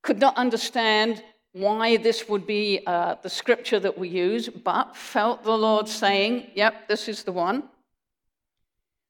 could 0.03 0.19
not 0.19 0.37
understand 0.37 1.23
why 1.53 1.97
this 1.97 2.29
would 2.29 2.45
be 2.45 2.81
uh, 2.85 3.15
the 3.21 3.29
scripture 3.29 3.79
that 3.79 3.97
we 3.97 4.09
use, 4.09 4.49
but 4.49 4.95
felt 4.95 5.43
the 5.43 5.57
Lord 5.57 5.87
saying, 5.87 6.51
Yep, 6.55 6.87
this 6.87 7.07
is 7.07 7.23
the 7.23 7.31
one. 7.31 7.63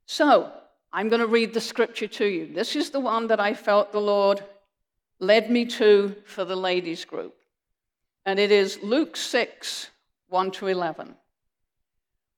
So 0.05 0.51
I'm 0.91 1.09
going 1.09 1.21
to 1.21 1.27
read 1.27 1.53
the 1.53 1.61
scripture 1.61 2.07
to 2.07 2.25
you. 2.25 2.53
This 2.53 2.75
is 2.75 2.89
the 2.89 2.99
one 2.99 3.27
that 3.27 3.39
I 3.39 3.53
felt 3.53 3.91
the 3.91 4.01
Lord 4.01 4.43
led 5.19 5.49
me 5.49 5.65
to 5.65 6.15
for 6.25 6.45
the 6.45 6.55
ladies' 6.55 7.05
group. 7.05 7.35
And 8.25 8.39
it 8.39 8.51
is 8.51 8.79
Luke 8.83 9.17
6 9.17 9.89
1 10.29 10.51
to 10.51 10.67
11. 10.67 11.15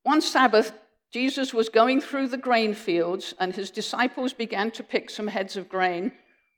One 0.04 0.22
Sabbath, 0.22 0.74
Jesus 1.12 1.54
was 1.54 1.70
going 1.70 2.02
through 2.02 2.28
the 2.28 2.38
grain 2.38 2.74
fields, 2.74 3.34
and 3.40 3.56
his 3.56 3.72
disciples 3.72 4.34
began 4.34 4.70
to 4.72 4.84
pick 4.84 5.10
some 5.10 5.28
heads 5.28 5.58
of 5.58 5.70
grain, 5.70 6.12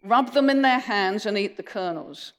rub 0.04 0.34
them 0.34 0.50
in 0.50 0.62
their 0.62 0.80
hands, 0.80 1.26
and 1.26 1.38
eat 1.38 1.58
the 1.58 1.64
kernels. 1.64 2.34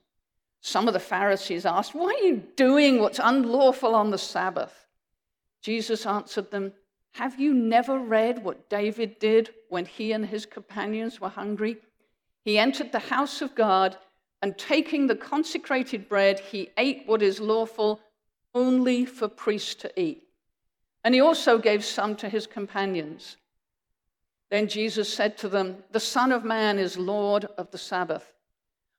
Some 0.60 0.88
of 0.88 0.94
the 0.94 1.00
Pharisees 1.00 1.66
asked, 1.66 1.94
Why 1.94 2.14
are 2.14 2.26
you 2.26 2.42
doing 2.56 3.00
what's 3.00 3.20
unlawful 3.22 3.94
on 3.94 4.10
the 4.10 4.18
Sabbath? 4.18 4.86
Jesus 5.62 6.06
answered 6.06 6.50
them, 6.50 6.72
Have 7.12 7.40
you 7.40 7.54
never 7.54 7.98
read 7.98 8.44
what 8.44 8.68
David 8.68 9.18
did 9.18 9.50
when 9.68 9.86
he 9.86 10.12
and 10.12 10.26
his 10.26 10.46
companions 10.46 11.20
were 11.20 11.28
hungry? 11.28 11.78
He 12.44 12.58
entered 12.58 12.92
the 12.92 12.98
house 12.98 13.42
of 13.42 13.54
God, 13.54 13.96
and 14.40 14.56
taking 14.56 15.06
the 15.06 15.16
consecrated 15.16 16.08
bread, 16.08 16.38
he 16.38 16.70
ate 16.76 17.02
what 17.06 17.22
is 17.22 17.40
lawful 17.40 18.00
only 18.54 19.04
for 19.04 19.28
priests 19.28 19.74
to 19.76 20.00
eat 20.00 20.28
and 21.04 21.14
he 21.14 21.20
also 21.20 21.58
gave 21.58 21.84
some 21.84 22.16
to 22.16 22.28
his 22.28 22.46
companions. 22.46 23.36
Then 24.50 24.69
Jesus 24.69 25.12
said 25.12 25.37
to 25.38 25.49
them, 25.49 25.85
The 25.90 26.00
Son 26.00 26.33
of 26.33 26.45
Man 26.45 26.78
is 26.78 26.97
Lord 26.97 27.45
of 27.57 27.71
the 27.71 27.78
Sabbath. 27.78 28.33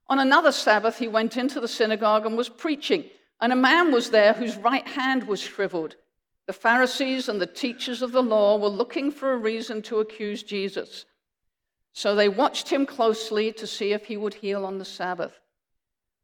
On 0.08 0.20
another 0.20 0.52
Sabbath, 0.52 0.98
he 0.98 1.08
went 1.08 1.38
into 1.38 1.60
the 1.60 1.68
synagogue 1.68 2.26
and 2.26 2.38
was 2.38 2.50
preaching, 2.50 3.06
and 3.42 3.54
a 3.54 3.56
man 3.56 3.92
was 3.92 4.10
there 4.10 4.34
whose 4.34 4.58
right 4.58 4.88
hand 4.88 5.24
was 5.26 5.40
shriveled. 5.40 5.96
The 6.48 6.54
Pharisees 6.54 7.30
and 7.30 7.40
the 7.40 7.48
teachers 7.48 8.02
of 8.02 8.12
the 8.12 8.24
law 8.24 8.58
were 8.58 8.70
looking 8.70 9.12
for 9.12 9.34
a 9.34 9.38
reason 9.38 9.82
to 9.84 10.00
accuse 10.00 10.42
Jesus. 10.42 11.06
So 11.94 12.16
they 12.16 12.30
watched 12.30 12.70
him 12.70 12.86
closely 12.86 13.52
to 13.54 13.68
see 13.68 13.94
if 13.94 14.06
he 14.06 14.18
would 14.18 14.34
heal 14.34 14.66
on 14.66 14.78
the 14.78 14.86
Sabbath. 14.86 15.40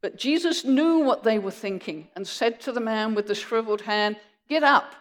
But 0.01 0.17
Jesus 0.17 0.63
knew 0.63 1.00
what 1.00 1.24
they 1.24 1.39
were 1.39 1.51
thinking 1.51 2.08
and 2.15 2.27
said 2.27 2.60
to 2.62 2.72
the 2.72 2.79
man 2.79 3.15
with 3.15 3.27
the 3.27 3.36
shriveled 3.36 3.82
hand, 3.82 4.17
Get 4.48 4.63
up 4.63 4.96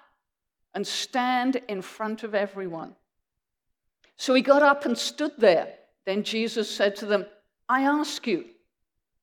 and 0.75 0.87
stand 0.87 1.57
in 1.69 1.83
front 1.83 2.23
of 2.23 2.35
everyone. 2.35 2.97
So 4.16 4.35
he 4.35 4.42
got 4.42 4.62
up 4.62 4.85
and 4.85 4.97
stood 4.97 5.33
there. 5.38 5.75
Then 6.04 6.23
Jesus 6.23 6.71
said 6.71 6.97
to 6.97 7.06
them, 7.06 7.26
I 7.68 7.83
ask 7.83 8.26
you, 8.26 8.44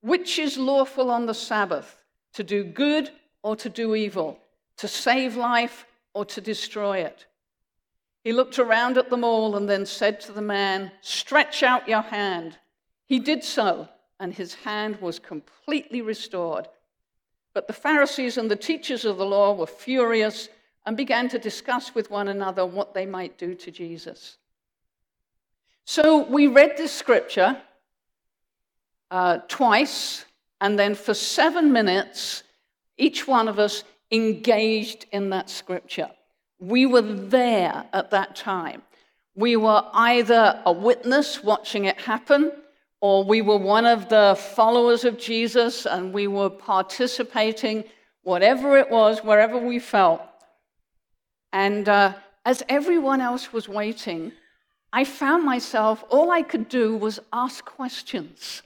which 0.01 0.39
is 0.39 0.57
lawful 0.57 1.11
on 1.11 1.25
the 1.25 1.33
Sabbath, 1.33 2.03
to 2.33 2.43
do 2.43 2.63
good 2.63 3.11
or 3.43 3.55
to 3.57 3.69
do 3.69 3.95
evil, 3.95 4.39
to 4.77 4.87
save 4.87 5.35
life 5.35 5.85
or 6.13 6.25
to 6.25 6.41
destroy 6.41 6.99
it? 6.99 7.25
He 8.23 8.33
looked 8.33 8.59
around 8.59 8.97
at 8.97 9.09
them 9.09 9.23
all 9.23 9.55
and 9.55 9.67
then 9.67 9.85
said 9.85 10.19
to 10.21 10.31
the 10.31 10.41
man, 10.41 10.91
Stretch 11.01 11.63
out 11.63 11.87
your 11.87 12.01
hand. 12.01 12.57
He 13.05 13.19
did 13.19 13.43
so, 13.43 13.89
and 14.19 14.33
his 14.33 14.53
hand 14.53 14.97
was 15.01 15.19
completely 15.19 16.01
restored. 16.01 16.67
But 17.53 17.67
the 17.67 17.73
Pharisees 17.73 18.37
and 18.37 18.49
the 18.49 18.55
teachers 18.55 19.05
of 19.05 19.17
the 19.17 19.25
law 19.25 19.53
were 19.53 19.67
furious 19.67 20.49
and 20.85 20.95
began 20.95 21.29
to 21.29 21.39
discuss 21.39 21.93
with 21.93 22.09
one 22.09 22.27
another 22.27 22.65
what 22.65 22.93
they 22.93 23.05
might 23.05 23.37
do 23.37 23.55
to 23.55 23.71
Jesus. 23.71 24.37
So 25.93 26.23
we 26.23 26.47
read 26.47 26.77
this 26.77 26.93
scripture 26.93 27.61
uh, 29.11 29.39
twice, 29.49 30.23
And 30.61 30.79
then 30.79 30.95
for 30.95 31.13
seven 31.13 31.73
minutes, 31.73 32.43
each 32.97 33.27
one 33.27 33.49
of 33.49 33.59
us 33.59 33.83
engaged 34.09 35.05
in 35.11 35.31
that 35.31 35.49
scripture. 35.49 36.09
We 36.59 36.85
were 36.85 37.01
there 37.01 37.83
at 37.91 38.09
that 38.11 38.37
time. 38.37 38.83
We 39.35 39.57
were 39.57 39.83
either 39.91 40.61
a 40.65 40.71
witness 40.71 41.43
watching 41.43 41.83
it 41.83 41.99
happen, 41.99 42.53
or 43.01 43.25
we 43.25 43.41
were 43.41 43.57
one 43.57 43.85
of 43.85 44.07
the 44.07 44.39
followers 44.55 45.03
of 45.03 45.17
Jesus 45.17 45.85
and 45.85 46.13
we 46.13 46.25
were 46.25 46.49
participating, 46.49 47.83
whatever 48.23 48.77
it 48.77 48.89
was, 48.89 49.25
wherever 49.25 49.57
we 49.57 49.77
felt. 49.79 50.21
And 51.51 51.89
uh, 51.89 52.13
as 52.45 52.63
everyone 52.69 53.19
else 53.19 53.51
was 53.51 53.67
waiting, 53.67 54.31
I 54.93 55.03
found 55.05 55.45
myself, 55.45 56.03
all 56.09 56.31
I 56.31 56.41
could 56.41 56.67
do 56.67 56.95
was 56.95 57.19
ask 57.31 57.63
questions. 57.63 58.61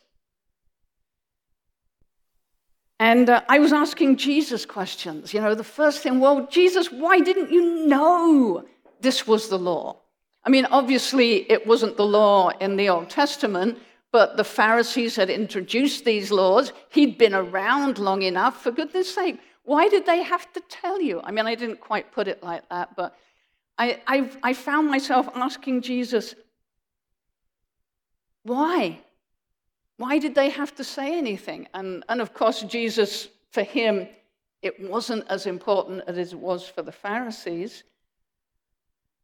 And 2.99 3.29
uh, 3.29 3.41
I 3.49 3.59
was 3.59 3.73
asking 3.73 4.17
Jesus 4.17 4.65
questions. 4.65 5.33
You 5.33 5.41
know, 5.41 5.53
the 5.53 5.63
first 5.63 6.01
thing, 6.01 6.19
well, 6.19 6.47
Jesus, 6.47 6.91
why 6.91 7.19
didn't 7.19 7.51
you 7.51 7.85
know 7.87 8.65
this 9.01 9.27
was 9.27 9.49
the 9.49 9.59
law? 9.59 9.97
I 10.45 10.49
mean, 10.49 10.65
obviously, 10.65 11.49
it 11.51 11.67
wasn't 11.67 11.97
the 11.97 12.05
law 12.05 12.49
in 12.59 12.77
the 12.77 12.89
Old 12.89 13.09
Testament, 13.09 13.79
but 14.11 14.37
the 14.37 14.43
Pharisees 14.43 15.15
had 15.15 15.29
introduced 15.29 16.05
these 16.05 16.31
laws. 16.31 16.71
He'd 16.89 17.17
been 17.17 17.33
around 17.33 17.97
long 17.97 18.21
enough. 18.21 18.61
For 18.61 18.71
goodness 18.71 19.13
sake, 19.13 19.39
why 19.63 19.89
did 19.89 20.05
they 20.05 20.23
have 20.23 20.51
to 20.53 20.61
tell 20.69 21.01
you? 21.01 21.19
I 21.23 21.31
mean, 21.31 21.47
I 21.47 21.55
didn't 21.55 21.81
quite 21.81 22.11
put 22.11 22.27
it 22.27 22.41
like 22.41 22.67
that, 22.69 22.95
but 22.95 23.17
I, 23.77 24.01
I, 24.07 24.29
I 24.41 24.53
found 24.53 24.89
myself 24.89 25.27
asking 25.35 25.81
Jesus, 25.81 26.35
why? 28.43 28.99
Why 29.97 30.19
did 30.19 30.35
they 30.35 30.49
have 30.49 30.75
to 30.75 30.83
say 30.83 31.17
anything? 31.17 31.67
And, 31.73 32.03
and 32.09 32.21
of 32.21 32.33
course, 32.33 32.61
Jesus, 32.61 33.27
for 33.51 33.63
him, 33.63 34.07
it 34.61 34.79
wasn't 34.89 35.25
as 35.29 35.45
important 35.45 36.03
as 36.07 36.17
it 36.17 36.39
was 36.39 36.67
for 36.67 36.81
the 36.81 36.91
Pharisees. 36.91 37.83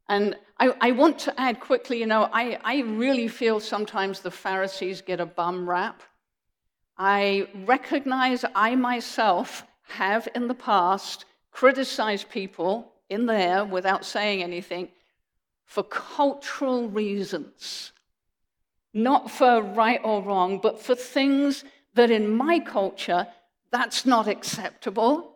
And 0.08 0.36
I, 0.58 0.74
I, 0.80 0.90
want 0.92 1.18
to 1.20 1.40
add 1.40 1.60
quickly, 1.60 1.98
you 2.00 2.06
know, 2.06 2.28
I, 2.32 2.58
I 2.64 2.80
really 2.82 3.28
feel 3.28 3.60
sometimes 3.60 4.20
the 4.20 4.30
Pharisees 4.30 5.00
get 5.00 5.20
a 5.20 5.26
bum 5.26 5.68
rap. 5.68 6.02
I 6.98 7.48
recognize 7.64 8.44
I 8.54 8.74
myself 8.74 9.64
have 9.88 10.28
in 10.34 10.48
the 10.48 10.54
past 10.54 11.24
criticized 11.50 12.28
people 12.28 12.91
in 13.12 13.26
there 13.26 13.64
without 13.64 14.04
saying 14.04 14.42
anything 14.42 14.88
for 15.64 15.82
cultural 15.82 16.88
reasons 16.88 17.92
not 18.94 19.30
for 19.30 19.62
right 19.62 20.00
or 20.04 20.22
wrong, 20.22 20.58
but 20.58 20.80
for 20.80 20.94
things 20.94 21.64
that 21.94 22.10
in 22.10 22.28
my 22.28 22.58
culture, 22.58 23.26
that's 23.70 24.04
not 24.04 24.28
acceptable. 24.28 25.34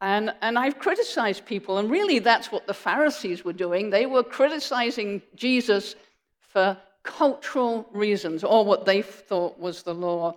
And, 0.00 0.34
and 0.40 0.58
I've 0.58 0.78
criticized 0.78 1.46
people, 1.46 1.78
and 1.78 1.90
really 1.90 2.18
that's 2.18 2.50
what 2.50 2.66
the 2.66 2.74
Pharisees 2.74 3.44
were 3.44 3.52
doing. 3.52 3.90
They 3.90 4.06
were 4.06 4.22
criticizing 4.22 5.22
Jesus 5.34 5.94
for 6.40 6.76
cultural 7.02 7.86
reasons, 7.92 8.44
or 8.44 8.64
what 8.64 8.86
they 8.86 9.02
thought 9.02 9.58
was 9.58 9.82
the 9.82 9.94
law. 9.94 10.36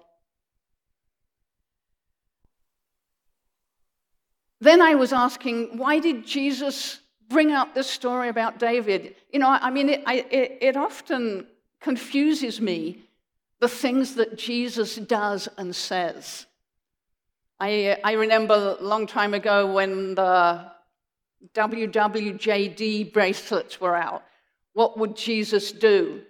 Then 4.60 4.82
I 4.82 4.96
was 4.96 5.14
asking, 5.14 5.78
why 5.78 6.00
did 6.00 6.26
Jesus 6.26 7.00
bring 7.30 7.52
up 7.52 7.76
this 7.76 7.88
story 7.88 8.30
about 8.30 8.60
David? 8.60 9.16
You 9.32 9.40
know, 9.40 9.50
I 9.50 9.70
mean, 9.70 9.90
it, 9.90 10.04
I, 10.06 10.26
it, 10.32 10.58
it 10.62 10.78
often 10.78 11.48
confuses 11.80 12.60
me 12.60 13.04
the 13.60 13.68
things 13.68 14.16
that 14.16 14.38
Jesus 14.38 14.96
does 14.96 15.48
and 15.58 15.76
says. 15.76 16.46
I, 17.60 17.98
I 18.04 18.14
remember 18.14 18.78
a 18.80 18.84
long 18.84 19.08
time 19.08 19.34
ago 19.34 19.72
when 19.72 20.16
the 20.16 20.72
WWJD 21.54 23.14
bracelets 23.14 23.82
were 23.82 23.96
out. 23.96 24.24
What 24.74 24.98
would 25.00 25.16
Jesus 25.16 25.72
do? 25.72 26.22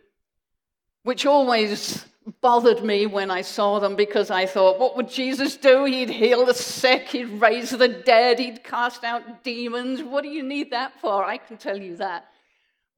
Which 1.03 1.25
always 1.25 2.05
bothered 2.41 2.83
me 2.83 3.05
when 3.05 3.31
I 3.31 3.41
saw 3.41 3.79
them 3.79 3.95
because 3.95 4.29
I 4.29 4.45
thought, 4.45 4.79
what 4.79 4.97
would 4.97 5.09
Jesus 5.09 5.55
do? 5.55 5.85
He'd 5.85 6.09
heal 6.09 6.45
the 6.45 6.53
sick, 6.53 7.07
he'd 7.09 7.41
raise 7.41 7.71
the 7.71 7.87
dead, 7.87 8.39
he'd 8.39 8.63
cast 8.63 9.03
out 9.03 9.43
demons. 9.43 10.03
What 10.03 10.23
do 10.23 10.29
you 10.29 10.43
need 10.43 10.71
that 10.71 10.99
for? 10.99 11.23
I 11.23 11.37
can 11.37 11.57
tell 11.57 11.77
you 11.77 11.97
that. 11.97 12.25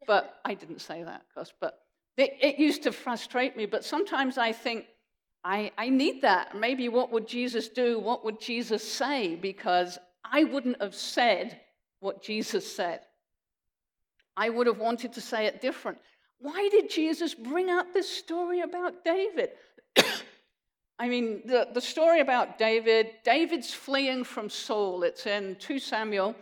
But 0.08 0.40
I 0.44 0.54
didn't 0.56 0.82
say 0.82 1.04
that, 1.04 1.22
of 1.22 1.36
course. 1.36 1.54
But 1.60 1.80
it, 2.18 2.38
it 2.42 2.60
used 2.60 2.84
to 2.84 2.92
frustrate 2.92 3.56
me, 3.56 3.66
but 3.66 3.86
sometimes 3.86 4.38
I 4.38 4.52
think, 4.52 4.86
I, 5.44 5.72
I 5.78 5.90
need 5.90 6.24
that. 6.24 6.58
Maybe 6.58 6.90
what 6.90 7.12
would 7.12 7.28
Jesus 7.28 7.70
do? 7.70 8.00
What 8.00 8.26
would 8.26 8.42
Jesus 8.42 8.84
say? 8.90 9.36
Because 9.36 9.98
I 10.26 10.44
wouldn't 10.44 10.82
have 10.82 10.96
said 10.96 11.62
what 12.00 12.24
Jesus 12.24 12.76
said. 12.76 13.02
I 14.36 14.50
would 14.50 14.68
have 14.68 14.80
wanted 14.80 15.14
to 15.14 15.22
say 15.22 15.46
it 15.46 15.62
different. 15.62 15.98
Why 16.40 16.70
did 16.72 16.90
Jesus 16.90 17.36
bring 17.36 17.70
up 17.70 17.94
this 17.94 18.10
story 18.10 18.62
about 18.62 19.04
David? 19.04 19.52
I 21.00 21.10
mean, 21.10 21.42
the, 21.46 21.68
the 21.74 21.82
story 21.82 22.22
about 22.22 22.58
David, 22.58 23.12
David's 23.24 23.74
fleeing 23.74 24.24
from 24.24 24.50
Saul. 24.50 25.04
It's 25.04 25.26
in 25.26 25.56
2 25.60 25.80
Samuel. 25.80 26.36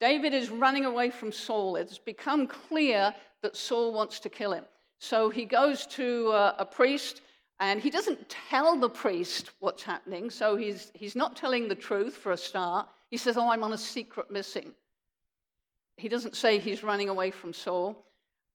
David 0.00 0.34
is 0.34 0.50
running 0.50 0.84
away 0.84 1.10
from 1.10 1.30
Saul. 1.30 1.76
It's 1.76 1.98
become 1.98 2.46
clear 2.46 3.14
that 3.42 3.56
Saul 3.56 3.92
wants 3.92 4.18
to 4.20 4.28
kill 4.28 4.52
him. 4.52 4.64
So 4.98 5.30
he 5.30 5.44
goes 5.44 5.86
to 5.88 6.28
uh, 6.28 6.54
a 6.58 6.64
priest 6.64 7.20
and 7.60 7.80
he 7.80 7.90
doesn't 7.90 8.28
tell 8.28 8.78
the 8.78 8.88
priest 8.88 9.50
what's 9.60 9.82
happening. 9.82 10.30
So 10.30 10.56
he's, 10.56 10.90
he's 10.94 11.14
not 11.14 11.36
telling 11.36 11.68
the 11.68 11.74
truth 11.74 12.14
for 12.14 12.32
a 12.32 12.36
start. 12.36 12.88
He 13.10 13.16
says, 13.16 13.36
Oh, 13.36 13.50
I'm 13.50 13.62
on 13.62 13.72
a 13.72 13.78
secret 13.78 14.30
missing. 14.30 14.72
He 15.96 16.08
doesn't 16.08 16.34
say 16.34 16.58
he's 16.58 16.82
running 16.82 17.08
away 17.08 17.30
from 17.30 17.52
Saul. 17.52 18.04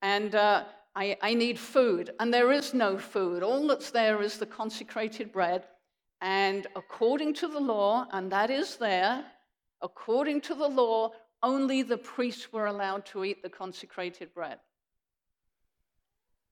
And 0.02 0.36
uh, 0.36 0.64
I, 0.96 1.18
I 1.22 1.34
need 1.34 1.60
food. 1.60 2.12
And 2.20 2.34
there 2.34 2.52
is 2.52 2.74
no 2.74 2.98
food. 2.98 3.44
All 3.44 3.68
that's 3.68 3.92
there 3.92 4.22
is 4.22 4.38
the 4.38 4.46
consecrated 4.46 5.32
bread. 5.32 5.66
And 6.22 6.66
according 6.76 7.36
to 7.36 7.48
the 7.48 7.60
law, 7.60 8.08
and 8.12 8.32
that 8.32 8.50
is 8.50 8.78
there, 8.78 9.26
according 9.82 10.42
to 10.42 10.56
the 10.56 10.68
law, 10.68 11.12
only 11.44 11.84
the 11.84 11.98
priests 11.98 12.52
were 12.52 12.66
allowed 12.66 13.06
to 13.08 13.24
eat 13.24 13.44
the 13.44 13.50
consecrated 13.50 14.34
bread. 14.34 14.58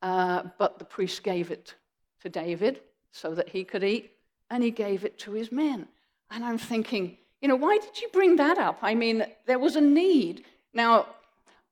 Uh, 0.01 0.43
but 0.60 0.77
the 0.77 0.86
priest 0.86 1.23
gave 1.23 1.49
it 1.49 1.73
to 2.21 2.29
David 2.29 2.81
so 3.12 3.34
that 3.34 3.49
he 3.49 3.63
could 3.63 3.84
eat, 3.84 4.12
and 4.51 4.62
he 4.63 4.69
gave 4.69 5.03
it 5.03 5.17
to 5.19 5.31
his 5.31 5.51
men. 5.51 5.88
And 6.29 6.43
I'm 6.43 6.60
thinking, 6.60 7.17
you 7.41 7.47
know, 7.47 7.55
why 7.55 7.79
did 7.79 7.99
you 7.99 8.10
bring 8.13 8.36
that 8.36 8.58
up? 8.58 8.79
I 8.81 8.93
mean, 8.93 9.25
there 9.47 9.60
was 9.60 9.75
a 9.75 9.81
need. 9.81 10.45
Now, 10.73 11.08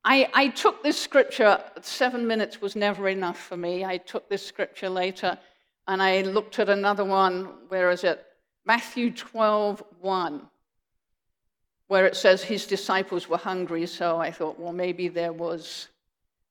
I, 0.06 0.30
I 0.34 0.48
took 0.50 0.84
this 0.84 1.00
scripture, 1.00 1.64
seven 1.82 2.28
minutes 2.28 2.62
was 2.62 2.76
never 2.76 3.08
enough 3.08 3.40
for 3.40 3.56
me. 3.56 3.86
I 3.86 3.98
took 3.98 4.28
this 4.28 4.46
scripture 4.46 4.90
later 4.90 5.38
and 5.88 6.02
I 6.02 6.22
looked 6.22 6.60
at 6.60 6.70
another 6.70 7.06
one. 7.06 7.48
Where 7.70 7.90
is 7.90 8.04
it? 8.04 8.26
Matthew 8.66 9.12
12, 9.12 9.84
1, 10.02 10.42
where 11.88 12.06
it 12.06 12.16
says 12.16 12.44
his 12.44 12.66
disciples 12.66 13.30
were 13.30 13.38
hungry. 13.38 13.86
So 13.86 14.20
I 14.20 14.32
thought, 14.32 14.60
well, 14.60 14.74
maybe 14.74 15.08
there 15.08 15.34
was 15.34 15.88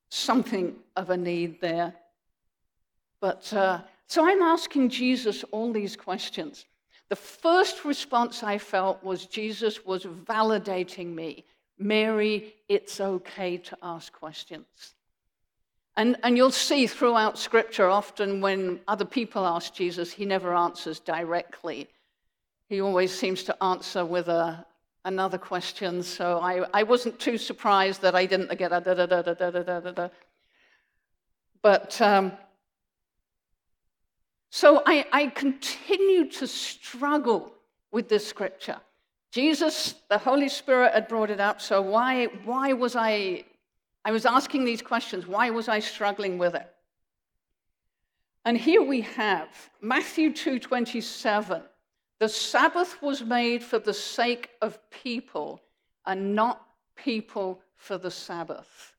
something 0.09 0.75
of 0.97 1.11
a 1.11 1.17
need 1.17 1.61
there. 1.61 1.95
But 3.21 3.53
uh, 3.53 3.81
so 4.07 4.27
I'm 4.27 4.43
asking 4.43 4.89
Jesus 4.91 5.45
all 5.53 5.73
these 5.73 5.97
questions. 5.97 6.67
The 7.09 7.17
first 7.17 7.85
response 7.85 8.43
I 8.43 8.57
felt 8.57 9.03
was 9.05 9.27
Jesus 9.27 9.85
was 9.85 10.05
validating 10.05 11.15
me. 11.15 11.45
Mary, 11.83 12.55
it's 12.69 13.01
okay 13.01 13.57
to 13.59 13.77
ask 13.83 14.13
questions. 14.13 14.95
And, 15.97 16.17
and 16.23 16.37
you'll 16.37 16.51
see 16.51 16.87
throughout 16.87 17.39
Scripture, 17.39 17.89
often 17.89 18.41
when 18.41 18.81
other 18.89 19.05
people 19.05 19.45
ask 19.45 19.75
Jesus, 19.75 20.13
he 20.13 20.25
never 20.25 20.55
answers 20.55 21.01
directly. 21.01 21.89
He 22.69 22.81
always 22.81 23.13
seems 23.13 23.43
to 23.45 23.63
answer 23.63 24.05
with 24.05 24.29
a, 24.29 24.65
another 25.05 25.37
question. 25.37 26.03
So 26.03 26.39
I, 26.39 26.65
I 26.73 26.83
wasn't 26.85 27.19
too 27.19 27.37
surprised 27.37 28.01
that 28.03 28.15
I 28.15 28.25
didn't 28.25 28.57
get 28.59 28.73
a 28.73 28.81
da 28.81 28.95
da 28.95 29.07
da 29.07 29.23
da 29.23 29.35
da 29.35 29.51
da 29.51 29.81
da 29.81 29.93
da. 29.93 30.09
But 31.61 32.01
um, 32.01 32.33
so 34.51 34.83
I, 34.87 35.07
I 35.13 35.27
continued 35.27 36.33
to 36.33 36.47
struggle 36.47 37.53
with 37.91 38.09
this 38.09 38.27
scripture. 38.27 38.79
Jesus, 39.33 39.95
the 40.11 40.19
Holy 40.19 40.51
Spirit 40.51 40.93
had 40.93 41.09
brought 41.09 41.31
it 41.31 41.41
up. 41.41 41.61
So 41.61 41.81
why, 41.81 42.27
why 42.45 42.75
was 42.75 42.95
I, 42.95 43.45
I 44.05 44.13
was 44.13 44.27
asking 44.27 44.67
these 44.67 44.83
questions. 44.83 45.27
Why 45.27 45.49
was 45.49 45.69
I 45.69 45.81
struggling 45.81 46.37
with 46.37 46.55
it? 46.55 46.69
And 48.45 48.59
here 48.59 48.83
we 48.83 49.01
have 49.03 49.49
Matthew 49.81 50.31
2:27. 50.33 51.63
The 52.19 52.29
Sabbath 52.29 53.01
was 53.01 53.23
made 53.23 53.65
for 53.65 53.79
the 53.79 53.95
sake 53.95 54.51
of 54.61 54.79
people 54.91 55.63
and 56.05 56.35
not 56.35 56.67
people 56.95 57.63
for 57.77 57.97
the 57.99 58.11
Sabbath. 58.11 58.95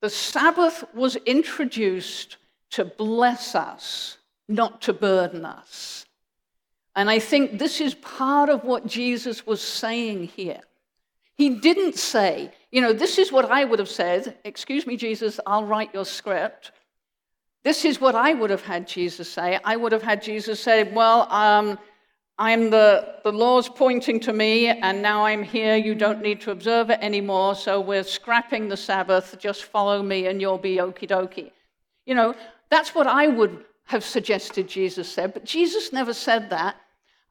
The 0.00 0.10
Sabbath 0.10 0.84
was 0.94 1.16
introduced 1.16 2.36
to 2.70 2.84
bless 2.84 3.54
us, 3.54 4.18
not 4.48 4.80
to 4.82 4.92
burden 4.92 5.44
us. 5.44 6.05
And 6.96 7.10
I 7.10 7.18
think 7.18 7.58
this 7.58 7.80
is 7.80 7.94
part 7.94 8.48
of 8.48 8.64
what 8.64 8.86
Jesus 8.86 9.46
was 9.46 9.60
saying 9.60 10.24
here. 10.28 10.60
He 11.36 11.50
didn't 11.50 11.96
say, 11.96 12.50
you 12.72 12.80
know, 12.80 12.94
this 12.94 13.18
is 13.18 13.30
what 13.30 13.44
I 13.44 13.64
would 13.64 13.78
have 13.78 13.90
said. 13.90 14.38
Excuse 14.44 14.86
me, 14.86 14.96
Jesus, 14.96 15.38
I'll 15.46 15.66
write 15.66 15.92
your 15.92 16.06
script. 16.06 16.72
This 17.62 17.84
is 17.84 18.00
what 18.00 18.14
I 18.14 18.32
would 18.32 18.48
have 18.48 18.62
had 18.62 18.88
Jesus 18.88 19.30
say. 19.30 19.60
I 19.62 19.76
would 19.76 19.92
have 19.92 20.02
had 20.02 20.22
Jesus 20.22 20.58
say, 20.58 20.84
well, 20.84 21.30
um, 21.30 21.78
I'm 22.38 22.70
the, 22.70 23.16
the 23.24 23.32
law's 23.32 23.68
pointing 23.68 24.18
to 24.20 24.32
me, 24.32 24.68
and 24.68 25.02
now 25.02 25.26
I'm 25.26 25.42
here. 25.42 25.76
You 25.76 25.94
don't 25.94 26.22
need 26.22 26.40
to 26.42 26.50
observe 26.50 26.88
it 26.88 27.00
anymore, 27.02 27.54
so 27.54 27.78
we're 27.78 28.04
scrapping 28.04 28.68
the 28.68 28.76
Sabbath. 28.76 29.36
Just 29.38 29.64
follow 29.64 30.02
me, 30.02 30.28
and 30.28 30.40
you'll 30.40 30.56
be 30.56 30.76
okie 30.76 31.08
dokie. 31.08 31.50
You 32.06 32.14
know, 32.14 32.34
that's 32.70 32.94
what 32.94 33.06
I 33.06 33.26
would 33.26 33.64
have 33.84 34.04
suggested 34.04 34.68
Jesus 34.68 35.10
said, 35.10 35.34
but 35.34 35.44
Jesus 35.44 35.92
never 35.92 36.14
said 36.14 36.48
that. 36.50 36.76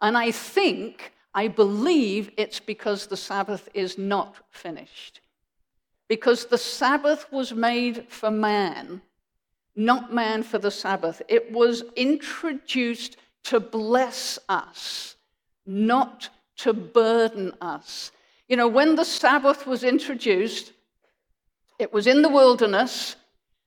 And 0.01 0.17
I 0.17 0.31
think, 0.31 1.13
I 1.33 1.47
believe 1.47 2.31
it's 2.37 2.59
because 2.59 3.07
the 3.07 3.17
Sabbath 3.17 3.69
is 3.73 3.97
not 3.97 4.35
finished. 4.51 5.21
Because 6.07 6.45
the 6.45 6.57
Sabbath 6.57 7.31
was 7.31 7.53
made 7.53 8.05
for 8.09 8.29
man, 8.29 9.01
not 9.75 10.13
man 10.13 10.43
for 10.43 10.59
the 10.59 10.71
Sabbath. 10.71 11.21
It 11.27 11.51
was 11.51 11.83
introduced 11.95 13.17
to 13.45 13.59
bless 13.59 14.37
us, 14.49 15.15
not 15.65 16.29
to 16.57 16.73
burden 16.73 17.53
us. 17.61 18.11
You 18.47 18.57
know, 18.57 18.67
when 18.67 18.95
the 18.95 19.05
Sabbath 19.05 19.65
was 19.65 19.83
introduced, 19.83 20.71
it 21.79 21.91
was 21.91 22.07
in 22.07 22.21
the 22.21 22.29
wilderness. 22.29 23.15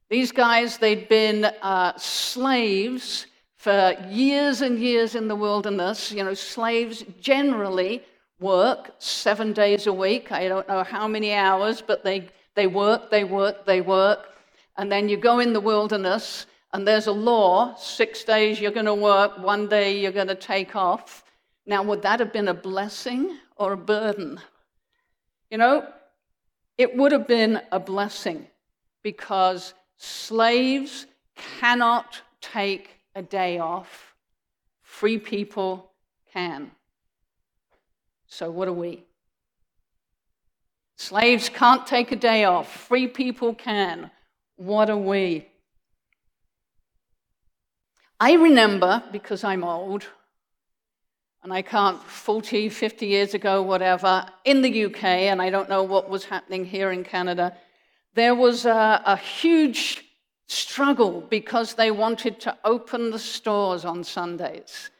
These 0.09 0.33
guys, 0.33 0.79
they'd 0.79 1.09
been 1.09 1.45
uh, 1.45 1.99
slaves 1.99 3.27
for 3.69 3.95
years 4.09 4.63
and 4.63 4.79
years 4.79 5.15
in 5.15 5.29
the 5.29 5.37
wilderness. 5.37 6.11
You 6.11 6.25
know, 6.25 6.33
slaves 6.33 7.05
generally 7.21 8.03
work 8.41 8.95
seven 8.99 9.53
days 9.53 9.87
a 9.87 9.93
week. 9.93 10.33
I 10.33 10.49
don't 10.49 10.67
know 10.69 10.83
how 10.83 11.07
many 11.07 11.35
hours, 11.35 11.83
but 11.83 12.03
they, 12.03 12.31
they 12.55 12.67
work, 12.67 13.11
they 13.11 13.25
work, 13.25 13.67
they 13.67 13.83
work. 13.83 14.31
And 14.79 14.91
then 14.91 15.11
you 15.11 15.19
go 15.19 15.39
in 15.41 15.53
the 15.53 15.61
wilderness, 15.61 16.47
and 16.73 16.89
there's 16.89 17.09
a 17.09 17.13
law 17.13 17.75
six 17.75 18.25
days 18.25 18.59
you're 18.59 18.71
going 18.71 18.87
to 18.87 18.95
work, 18.95 19.39
one 19.39 19.69
day 19.69 20.01
you're 20.01 20.13
going 20.13 20.29
to 20.29 20.35
take 20.35 20.75
off. 20.75 21.23
Now, 21.67 21.83
would 21.83 22.01
that 22.01 22.21
have 22.21 22.33
been 22.33 22.49
a 22.49 22.55
blessing 22.55 23.37
or 23.57 23.75
a 23.75 23.77
burden? 23.77 24.41
You 25.51 25.59
know, 25.59 25.87
it 26.79 26.97
would 26.97 27.13
have 27.13 27.29
been 27.29 27.61
a 27.71 27.79
blessing 27.79 28.47
because 29.03 29.75
slaves 29.99 31.07
cannot 31.37 32.23
take 32.41 32.98
a 33.19 33.23
day 33.23 33.59
off, 33.59 34.15
free 34.81 35.19
people 35.19 35.91
can. 36.33 36.71
So, 38.29 38.51
what 38.51 38.69
are 38.69 38.73
we? 38.73 39.05
Slaves 40.97 41.49
can't 41.49 41.87
take 41.87 42.13
a 42.13 42.17
day 42.17 42.45
off, 42.45 42.73
free 42.73 43.09
people 43.09 43.55
can. 43.55 44.11
What 44.57 44.89
are 44.89 44.97
we? 44.97 45.49
I 48.21 48.33
remember, 48.35 49.03
because 49.13 49.45
I'm 49.45 49.65
old, 49.65 50.05
and 51.43 51.53
I 51.53 51.63
can't, 51.63 52.03
40, 52.03 52.69
50 52.69 53.07
years 53.07 53.35
ago, 53.35 53.63
whatever, 53.63 54.27
in 54.45 54.63
the 54.63 54.85
UK, 54.87 55.05
and 55.05 55.41
I 55.41 55.51
don't 55.51 55.69
know 55.69 55.83
what 55.83 56.11
was 56.11 56.25
happening 56.25 56.65
here 56.65 56.91
in 56.91 57.05
Canada, 57.05 57.57
there 58.15 58.35
was 58.35 58.65
a, 58.67 59.03
a 59.05 59.17
huge 59.17 60.08
struggle 60.49 61.21
because 61.29 61.75
they 61.75 61.91
wanted 61.91 62.41
to 62.41 62.57
open 62.65 63.11
the 63.11 63.19
stores 63.19 63.85
on 63.85 64.03
Sundays. 64.03 64.91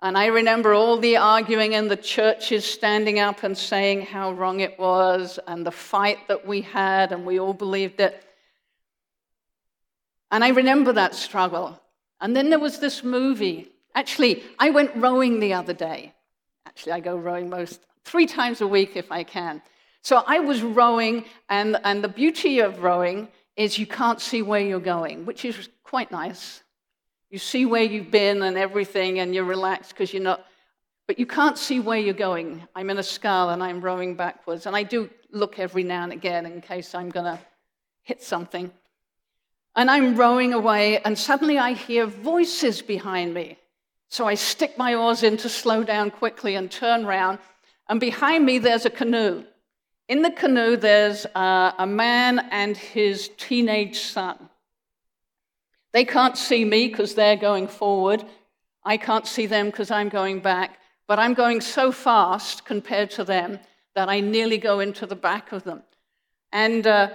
And 0.00 0.16
I 0.16 0.26
remember 0.26 0.74
all 0.74 0.96
the 0.98 1.16
arguing 1.16 1.72
in 1.72 1.88
the 1.88 1.96
churches 1.96 2.64
standing 2.64 3.18
up 3.18 3.42
and 3.42 3.58
saying 3.58 4.02
how 4.02 4.32
wrong 4.32 4.60
it 4.60 4.78
was, 4.78 5.38
and 5.46 5.66
the 5.66 5.72
fight 5.72 6.28
that 6.28 6.46
we 6.46 6.60
had, 6.60 7.12
and 7.12 7.26
we 7.26 7.40
all 7.40 7.54
believed 7.54 8.00
it. 8.00 8.22
And 10.30 10.44
I 10.44 10.48
remember 10.48 10.92
that 10.92 11.14
struggle. 11.14 11.80
And 12.20 12.36
then 12.36 12.50
there 12.50 12.58
was 12.58 12.78
this 12.78 13.02
movie. 13.02 13.72
Actually, 13.94 14.42
I 14.58 14.70
went 14.70 14.94
rowing 14.94 15.40
the 15.40 15.54
other 15.54 15.72
day. 15.72 16.12
Actually, 16.66 16.92
I 16.92 17.00
go 17.00 17.16
rowing 17.16 17.48
most 17.48 17.80
three 18.04 18.26
times 18.26 18.60
a 18.60 18.66
week 18.66 18.96
if 18.96 19.10
I 19.10 19.24
can. 19.24 19.62
So 20.02 20.22
I 20.26 20.38
was 20.38 20.62
rowing, 20.62 21.24
and, 21.48 21.78
and 21.82 22.04
the 22.04 22.08
beauty 22.08 22.60
of 22.60 22.82
rowing 22.82 23.28
is 23.56 23.78
you 23.78 23.86
can't 23.86 24.20
see 24.20 24.42
where 24.42 24.60
you're 24.60 24.80
going, 24.80 25.24
which 25.24 25.44
is 25.44 25.68
quite 25.82 26.12
nice. 26.12 26.62
You 27.30 27.38
see 27.38 27.66
where 27.66 27.82
you've 27.82 28.10
been 28.10 28.42
and 28.42 28.56
everything, 28.56 29.18
and 29.18 29.34
you're 29.34 29.44
relaxed 29.44 29.90
because 29.90 30.12
you're 30.12 30.22
not, 30.22 30.44
but 31.06 31.18
you 31.18 31.26
can't 31.26 31.58
see 31.58 31.80
where 31.80 31.98
you're 31.98 32.14
going. 32.14 32.62
I'm 32.74 32.90
in 32.90 32.98
a 32.98 33.02
scull 33.02 33.50
and 33.50 33.62
I'm 33.62 33.80
rowing 33.80 34.14
backwards, 34.14 34.66
and 34.66 34.76
I 34.76 34.82
do 34.82 35.10
look 35.30 35.58
every 35.58 35.82
now 35.82 36.04
and 36.04 36.12
again 36.12 36.46
in 36.46 36.60
case 36.60 36.94
I'm 36.94 37.10
going 37.10 37.26
to 37.26 37.38
hit 38.02 38.22
something. 38.22 38.70
And 39.74 39.90
I'm 39.90 40.16
rowing 40.16 40.52
away, 40.52 41.00
and 41.02 41.18
suddenly 41.18 41.58
I 41.58 41.72
hear 41.72 42.06
voices 42.06 42.80
behind 42.80 43.34
me. 43.34 43.58
So 44.08 44.26
I 44.26 44.34
stick 44.34 44.78
my 44.78 44.94
oars 44.94 45.22
in 45.22 45.36
to 45.38 45.48
slow 45.48 45.82
down 45.82 46.10
quickly 46.10 46.54
and 46.54 46.70
turn 46.70 47.04
around, 47.04 47.38
and 47.88 47.98
behind 48.00 48.44
me 48.46 48.58
there's 48.58 48.86
a 48.86 48.90
canoe. 48.90 49.44
In 50.08 50.22
the 50.22 50.30
canoe, 50.30 50.76
there's 50.76 51.26
uh, 51.34 51.72
a 51.78 51.86
man 51.86 52.38
and 52.50 52.76
his 52.76 53.30
teenage 53.36 53.98
son. 53.98 54.48
They 55.92 56.04
can't 56.04 56.38
see 56.38 56.64
me 56.64 56.88
because 56.88 57.14
they're 57.14 57.36
going 57.36 57.66
forward. 57.66 58.24
I 58.84 58.98
can't 58.98 59.26
see 59.26 59.46
them 59.46 59.66
because 59.66 59.90
I'm 59.90 60.08
going 60.08 60.40
back. 60.40 60.78
But 61.08 61.18
I'm 61.18 61.34
going 61.34 61.60
so 61.60 61.90
fast 61.90 62.64
compared 62.64 63.10
to 63.12 63.24
them 63.24 63.58
that 63.94 64.08
I 64.08 64.20
nearly 64.20 64.58
go 64.58 64.78
into 64.80 65.06
the 65.06 65.16
back 65.16 65.50
of 65.50 65.64
them. 65.64 65.82
And, 66.52 66.86
uh, 66.86 67.10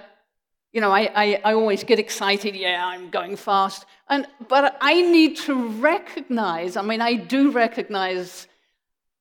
you 0.73 0.82
know, 0.82 0.91
I, 0.91 1.12
I, 1.15 1.41
I 1.45 1.54
always 1.54 1.84
get 1.86 1.99
excited. 1.99 2.56
Yeah, 2.56 2.86
I'm 2.86 3.10
going 3.10 3.38
fast. 3.38 3.86
And, 4.10 4.27
but 4.49 4.77
I 4.82 5.01
need 5.01 5.38
to 5.38 5.69
recognize, 5.80 6.75
I 6.75 6.82
mean, 6.82 6.99
I 6.99 7.13
do 7.15 7.51
recognize 7.51 8.47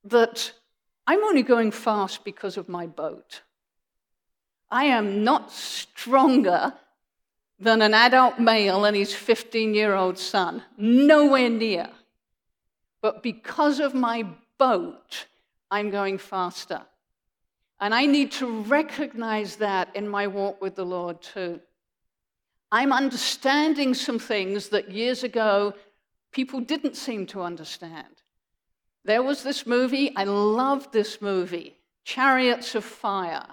that 0.05 0.53
I'm 1.07 1.23
only 1.23 1.43
going 1.43 1.71
fast 1.71 2.25
because 2.25 2.57
of 2.57 2.69
my 2.69 2.87
boat. 2.87 3.43
I 4.71 4.85
am 4.85 5.25
not 5.25 5.51
stronger 5.53 6.75
than 7.59 7.83
an 7.83 7.93
adult 7.93 8.39
male 8.39 8.85
and 8.85 8.97
his 8.97 9.15
15 9.15 9.75
year 9.75 9.95
old 9.95 10.19
son. 10.19 10.63
Nowhere 10.77 11.51
near. 11.51 11.89
But 13.03 13.23
because 13.23 13.81
of 13.81 13.95
my 13.95 14.27
boat, 14.59 15.27
I'm 15.71 15.91
going 15.91 16.19
faster. 16.19 16.83
And 17.81 17.95
I 17.95 18.07
need 18.07 18.33
to 18.33 18.63
recognize 18.63 19.57
that 19.57 19.95
in 19.97 20.09
my 20.09 20.27
walk 20.27 20.61
with 20.61 20.77
the 20.77 20.85
Lord 20.85 21.23
too. 21.23 21.61
I'm 22.71 22.93
understanding 22.93 23.95
some 23.95 24.19
things 24.19 24.69
that 24.69 24.91
years 24.91 25.25
ago 25.25 25.75
people 26.31 26.61
didn't 26.61 26.97
seem 26.97 27.27
to 27.27 27.43
understand. 27.43 28.23
There 29.05 29.23
was 29.23 29.43
this 29.43 29.67
movie, 29.67 30.15
I 30.15 30.25
loved 30.25 30.93
this 30.93 31.21
movie, 31.21 31.77
Chariots 32.05 32.75
of 32.75 32.85
Fire. 32.85 33.47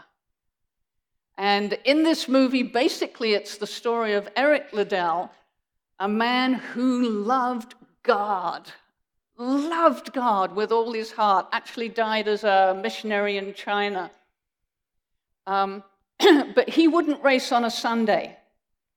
And 1.38 1.78
in 1.86 2.04
this 2.04 2.28
movie, 2.28 2.64
basically, 2.64 3.34
it's 3.34 3.58
the 3.58 3.68
story 3.68 4.14
of 4.14 4.28
Eric 4.36 4.74
Liddell, 4.74 5.32
a 6.00 6.08
man 6.08 6.54
who 6.54 7.08
loved 7.08 7.76
God, 8.02 8.72
loved 9.38 10.14
God 10.14 10.56
with 10.56 10.72
all 10.72 10.94
his 10.94 11.12
heart, 11.12 11.48
actually 11.52 11.90
died 11.90 12.28
as 12.28 12.44
a 12.44 12.80
missionary 12.82 13.38
in 13.38 13.54
China. 13.54 14.10
Um, 15.46 15.84
but 16.56 16.70
he 16.70 16.88
wouldn't 16.88 17.24
race 17.24 17.52
on 17.52 17.66
a 17.66 17.72
Sunday. 17.72 18.36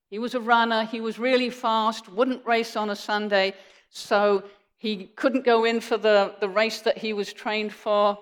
He 0.08 0.18
was 0.18 0.34
a 0.34 0.40
runner, 0.40 0.84
he 0.84 1.00
was 1.00 1.18
really 1.18 1.50
fast, 1.50 2.08
wouldn't 2.08 2.44
race 2.46 2.74
on 2.74 2.90
a 2.90 2.96
Sunday, 2.96 3.54
so 3.90 4.42
he 4.78 5.04
couldn't 5.14 5.44
go 5.44 5.64
in 5.64 5.80
for 5.80 5.98
the, 5.98 6.34
the 6.40 6.48
race 6.48 6.80
that 6.80 6.96
he 6.96 7.12
was 7.12 7.32
trained 7.32 7.72
for. 7.72 8.18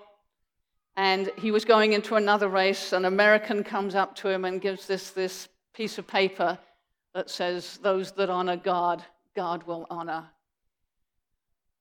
And 0.99 1.31
he 1.37 1.51
was 1.51 1.63
going 1.63 1.93
into 1.93 2.15
another 2.15 2.49
race. 2.49 2.91
An 2.91 3.05
American 3.05 3.63
comes 3.63 3.95
up 3.95 4.17
to 4.17 4.27
him 4.27 4.43
and 4.43 4.59
gives 4.59 4.85
this, 4.85 5.11
this 5.11 5.47
piece 5.73 5.97
of 5.97 6.05
paper 6.05 6.59
that 7.13 7.29
says, 7.29 7.79
Those 7.81 8.11
that 8.11 8.29
honor 8.29 8.57
God, 8.57 9.05
God 9.33 9.63
will 9.63 9.87
honor. 9.89 10.25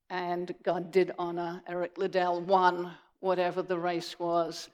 And 0.09 0.55
God 0.63 0.93
did 0.93 1.15
honor. 1.19 1.61
Eric 1.67 1.99
Liddell 1.99 2.43
won 2.43 2.93
whatever 3.19 3.61
the 3.61 3.77
race 3.77 4.21
was. 4.21 4.71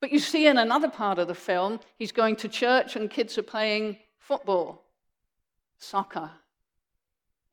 But 0.00 0.12
you 0.12 0.18
see, 0.18 0.46
in 0.46 0.58
another 0.58 0.90
part 0.90 1.18
of 1.18 1.26
the 1.26 1.34
film, 1.34 1.80
he's 1.96 2.12
going 2.12 2.36
to 2.36 2.50
church 2.50 2.96
and 2.96 3.08
kids 3.08 3.38
are 3.38 3.42
playing 3.42 3.96
football, 4.18 4.84
soccer. 5.78 6.30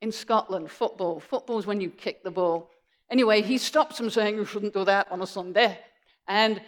In 0.02 0.12
Scotland, 0.12 0.70
football. 0.70 1.20
Football 1.20 1.58
is 1.58 1.64
when 1.64 1.80
you 1.80 1.88
kick 1.88 2.22
the 2.22 2.30
ball. 2.30 2.70
Anyway, 3.08 3.40
he 3.40 3.56
stops 3.56 3.96
them 3.96 4.10
saying, 4.10 4.36
You 4.36 4.44
shouldn't 4.44 4.74
do 4.74 4.84
that 4.84 5.10
on 5.10 5.22
a 5.22 5.26
Sunday. 5.26 5.78
And 6.26 6.60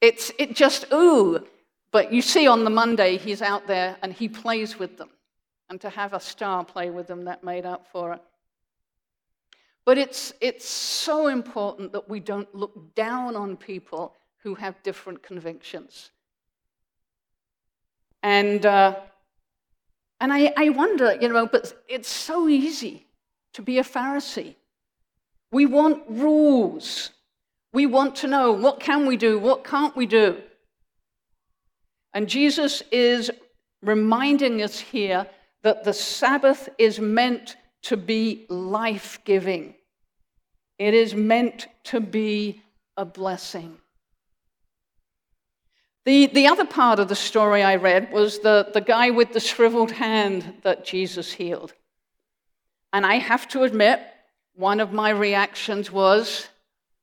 it's 0.00 0.30
it 0.38 0.54
just 0.54 0.86
ooh. 0.92 1.46
But 1.90 2.12
you 2.12 2.22
see 2.22 2.46
on 2.46 2.64
the 2.64 2.70
Monday 2.70 3.16
he's 3.16 3.42
out 3.42 3.66
there 3.66 3.96
and 4.02 4.12
he 4.12 4.28
plays 4.28 4.78
with 4.78 4.98
them. 4.98 5.10
and 5.68 5.80
to 5.80 5.90
have 5.90 6.12
a 6.12 6.20
star 6.20 6.64
play 6.64 6.90
with 6.90 7.06
them 7.06 7.24
that 7.24 7.42
made 7.42 7.66
up 7.66 7.86
for 7.90 8.12
it. 8.12 8.22
But 9.84 9.98
it's, 9.98 10.32
it's 10.40 10.66
so 10.68 11.26
important 11.26 11.92
that 11.92 12.08
we 12.08 12.20
don't 12.20 12.52
look 12.54 12.94
down 12.94 13.36
on 13.36 13.56
people 13.56 14.14
who 14.42 14.54
have 14.54 14.82
different 14.82 15.22
convictions. 15.22 16.10
And, 18.22 18.64
uh, 18.64 18.96
and 20.20 20.32
I, 20.32 20.52
I 20.56 20.70
wonder, 20.70 21.16
you 21.20 21.28
know, 21.28 21.46
but 21.46 21.74
it's 21.88 22.08
so 22.08 22.48
easy 22.48 23.06
to 23.52 23.62
be 23.62 23.78
a 23.78 23.82
Pharisee. 23.82 24.54
We 25.54 25.66
want 25.66 26.02
rules. 26.08 27.10
We 27.72 27.86
want 27.86 28.16
to 28.16 28.26
know 28.26 28.50
what 28.50 28.80
can 28.80 29.06
we 29.06 29.16
do, 29.16 29.38
what 29.38 29.62
can't 29.62 29.94
we 29.94 30.04
do. 30.04 30.42
And 32.12 32.28
Jesus 32.28 32.82
is 32.90 33.30
reminding 33.80 34.62
us 34.62 34.80
here 34.80 35.28
that 35.62 35.84
the 35.84 35.92
Sabbath 35.92 36.68
is 36.76 36.98
meant 36.98 37.54
to 37.82 37.96
be 37.96 38.46
life 38.48 39.20
giving, 39.24 39.76
it 40.80 40.92
is 40.92 41.14
meant 41.14 41.68
to 41.84 42.00
be 42.00 42.60
a 42.96 43.04
blessing. 43.04 43.76
The, 46.04 46.26
the 46.26 46.48
other 46.48 46.66
part 46.66 46.98
of 46.98 47.08
the 47.08 47.14
story 47.14 47.62
I 47.62 47.76
read 47.76 48.12
was 48.12 48.40
the, 48.40 48.70
the 48.74 48.80
guy 48.80 49.10
with 49.10 49.32
the 49.32 49.40
shriveled 49.40 49.92
hand 49.92 50.54
that 50.62 50.84
Jesus 50.84 51.32
healed. 51.32 51.74
And 52.92 53.06
I 53.06 53.14
have 53.14 53.46
to 53.48 53.62
admit, 53.62 54.00
one 54.54 54.80
of 54.80 54.92
my 54.92 55.10
reactions 55.10 55.90
was, 55.90 56.48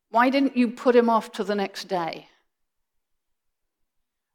why 0.09 0.29
didn't 0.29 0.57
you 0.57 0.69
put 0.69 0.95
him 0.95 1.09
off 1.09 1.31
to 1.33 1.43
the 1.43 1.55
next 1.55 1.85
day? 1.85 2.27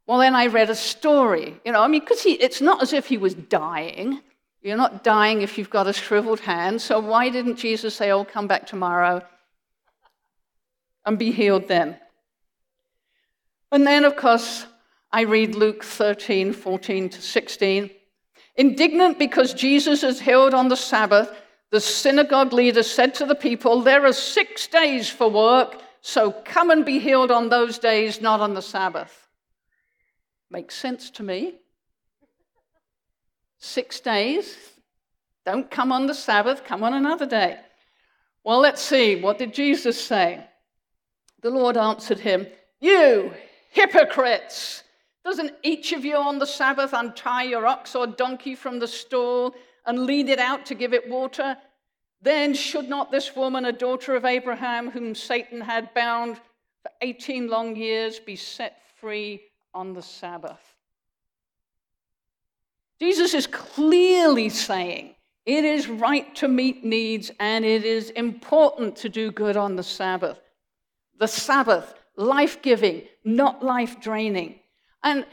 Well, 0.07 0.19
then 0.19 0.35
I 0.35 0.47
read 0.47 0.71
a 0.71 0.75
story. 0.75 1.61
You 1.65 1.73
know, 1.73 1.83
I 1.83 1.89
mean, 1.89 2.01
because 2.01 2.25
it's 2.25 2.61
not 2.61 2.83
as 2.83 2.93
if 2.93 3.07
he 3.07 3.19
was 3.19 3.35
dying. 3.35 4.21
You're 4.63 4.77
not 4.77 5.03
dying 5.03 5.43
if 5.43 5.59
you've 5.59 5.71
got 5.71 5.87
a 5.87 5.93
shriveled 5.93 6.41
hand. 6.41 6.81
So 6.81 7.01
why 7.01 7.29
didn't 7.29 7.57
Jesus 7.57 7.95
say, 7.95 8.11
oh, 8.13 8.25
come 8.25 8.47
back 8.47 8.67
tomorrow 8.67 9.23
and 11.05 11.19
be 11.19 11.33
healed 11.33 11.69
then? 11.69 11.97
And 13.73 13.87
then, 13.87 14.05
of 14.05 14.17
course, 14.17 14.67
I 15.13 15.23
read 15.23 15.55
Luke 15.55 15.83
13, 15.83 16.53
14 16.53 17.09
to 17.11 17.23
16. 17.23 17.91
Indignant 18.57 19.19
because 19.19 19.53
Jesus 19.53 20.03
is 20.03 20.21
healed 20.21 20.55
on 20.55 20.69
the 20.69 20.77
Sabbath, 20.77 21.31
the 21.77 21.81
synagogue 21.83 22.55
leader 22.55 22.83
said 22.83 23.15
to 23.17 23.27
the 23.27 23.35
people, 23.35 23.83
There 23.83 24.07
are 24.07 24.13
six 24.15 24.67
days 24.67 25.11
for 25.11 25.29
work, 25.29 25.79
so 26.01 26.33
come 26.33 26.71
and 26.71 26.87
be 26.87 26.99
healed 26.99 27.31
on 27.31 27.51
those 27.51 27.79
days, 27.79 28.19
not 28.19 28.41
on 28.41 28.55
the 28.55 28.63
Sabbath. 28.63 29.29
Makes 30.51 30.75
sense 30.75 31.11
to 31.11 31.23
me. 31.23 31.57
Six 33.59 34.01
days. 34.01 34.57
Don't 35.45 35.71
come 35.71 35.93
on 35.93 36.07
the 36.07 36.15
Sabbath, 36.15 36.65
come 36.65 36.83
on 36.83 36.95
another 36.95 37.27
day. 37.27 37.59
Well, 38.43 38.61
let's 38.61 38.81
see. 38.81 39.21
What 39.21 39.37
did 39.37 39.53
Jesus 39.53 40.03
say? 40.03 40.47
The 41.43 41.51
Lord 41.51 41.77
answered 41.77 42.21
him, 42.21 42.47
You 42.81 43.35
hypocrites! 43.69 44.83
Doesn't 45.27 45.53
each 45.63 45.93
of 45.93 46.07
you 46.07 46.17
on 46.17 46.39
the 46.39 46.47
Sabbath 46.47 46.95
untie 46.95 47.43
your 47.43 47.67
ox 47.67 47.95
or 47.95 48.07
donkey 48.07 48.55
from 48.55 48.79
the 48.79 48.89
stall 48.89 49.55
and 49.85 50.07
lead 50.07 50.31
it 50.31 50.39
out 50.39 50.65
to 50.67 50.75
give 50.75 50.95
it 50.95 51.07
water? 51.07 51.59
Then 52.23 52.55
should 52.55 52.89
not 52.89 53.11
this 53.11 53.37
woman, 53.37 53.65
a 53.65 53.73
daughter 53.73 54.17
of 54.17 54.25
Abraham, 54.25 54.91
whom 54.91 55.15
Satan 55.15 55.61
had 55.61 55.95
bound 55.95 56.37
for 56.83 56.91
18 57.03 57.49
long 57.49 57.77
years, 57.77 58.19
be 58.19 58.37
set 58.37 58.83
free 58.99 59.43
on 59.75 59.93
the 59.93 60.03
Sabbath? 60.03 60.77
Jesus 62.99 63.35
is 63.35 63.47
clearly 63.47 64.49
saying 64.49 65.15
it 65.45 65.65
is 65.65 65.89
right 65.89 66.35
to 66.37 66.49
meet 66.49 66.85
needs 66.85 67.31
and 67.39 67.65
it 67.65 67.85
is 67.85 68.11
important 68.11 68.97
to 68.97 69.09
do 69.09 69.31
good 69.31 69.57
on 69.57 69.77
the 69.77 69.83
Sabbath. 69.83 70.41
The 71.19 71.29
Sabbath, 71.29 71.95
life 72.17 72.63
giving, 72.63 73.03
not 73.25 73.63
life 73.63 74.01
draining. 74.01 74.59
And, 75.05 75.27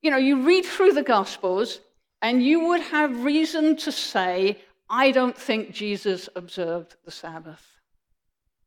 you 0.00 0.10
know, 0.10 0.16
you 0.16 0.42
read 0.42 0.64
through 0.64 0.92
the 0.92 1.02
Gospels 1.02 1.80
and 2.22 2.42
you 2.42 2.68
would 2.68 2.80
have 2.80 3.24
reason 3.24 3.76
to 3.76 3.92
say, 3.92 4.58
I 4.94 5.10
don't 5.10 5.36
think 5.36 5.72
Jesus 5.72 6.28
observed 6.36 6.96
the 7.06 7.10
Sabbath. 7.10 7.66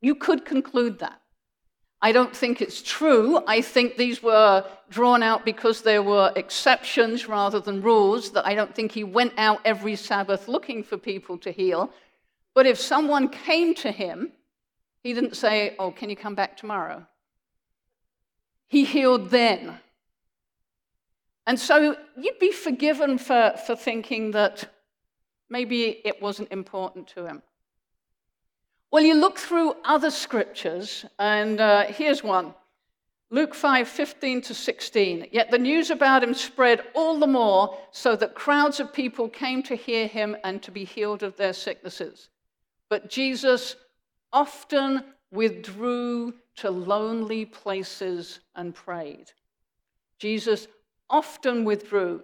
You 0.01 0.15
could 0.15 0.43
conclude 0.43 0.97
that. 0.99 1.21
I 2.01 2.11
don't 2.11 2.35
think 2.35 2.63
it's 2.63 2.81
true. 2.81 3.43
I 3.45 3.61
think 3.61 3.95
these 3.95 4.23
were 4.23 4.65
drawn 4.89 5.21
out 5.21 5.45
because 5.45 5.83
there 5.83 6.01
were 6.01 6.33
exceptions 6.35 7.27
rather 7.27 7.59
than 7.59 7.83
rules, 7.83 8.31
that 8.31 8.47
I 8.47 8.55
don't 8.55 8.73
think 8.73 8.91
he 8.91 9.03
went 9.03 9.33
out 9.37 9.61
every 9.65 9.95
Sabbath 9.95 10.47
looking 10.47 10.83
for 10.83 10.97
people 10.97 11.37
to 11.37 11.51
heal. 11.51 11.91
But 12.55 12.65
if 12.65 12.79
someone 12.79 13.29
came 13.29 13.75
to 13.75 13.91
him, 13.91 14.31
he 15.03 15.13
didn't 15.13 15.37
say, 15.37 15.75
Oh, 15.77 15.91
can 15.91 16.09
you 16.09 16.15
come 16.15 16.33
back 16.33 16.57
tomorrow? 16.57 17.05
He 18.65 18.83
healed 18.83 19.29
then. 19.29 19.77
And 21.45 21.59
so 21.59 21.95
you'd 22.17 22.39
be 22.39 22.51
forgiven 22.51 23.19
for, 23.19 23.53
for 23.67 23.75
thinking 23.75 24.31
that 24.31 24.71
maybe 25.49 26.01
it 26.05 26.21
wasn't 26.21 26.51
important 26.51 27.07
to 27.09 27.25
him. 27.25 27.41
Well, 28.91 29.03
you 29.03 29.15
look 29.15 29.37
through 29.37 29.75
other 29.83 30.11
scriptures, 30.11 31.05
and 31.19 31.59
uh, 31.59 31.85
here's 31.87 32.23
one 32.23 32.53
Luke 33.31 33.53
5 33.53 33.87
15 33.87 34.41
to 34.41 34.53
16. 34.53 35.27
Yet 35.31 35.51
the 35.51 35.57
news 35.57 35.89
about 35.89 36.23
him 36.23 36.33
spread 36.33 36.81
all 36.93 37.19
the 37.19 37.27
more, 37.27 37.77
so 37.91 38.15
that 38.15 38.35
crowds 38.35 38.79
of 38.79 38.93
people 38.93 39.27
came 39.27 39.63
to 39.63 39.75
hear 39.75 40.07
him 40.07 40.37
and 40.43 40.61
to 40.63 40.71
be 40.71 40.85
healed 40.85 41.23
of 41.23 41.35
their 41.35 41.53
sicknesses. 41.53 42.29
But 42.87 43.09
Jesus 43.09 43.75
often 44.31 45.03
withdrew 45.31 46.33
to 46.57 46.69
lonely 46.69 47.45
places 47.45 48.39
and 48.55 48.73
prayed. 48.73 49.31
Jesus 50.19 50.67
often 51.09 51.65
withdrew. 51.65 52.21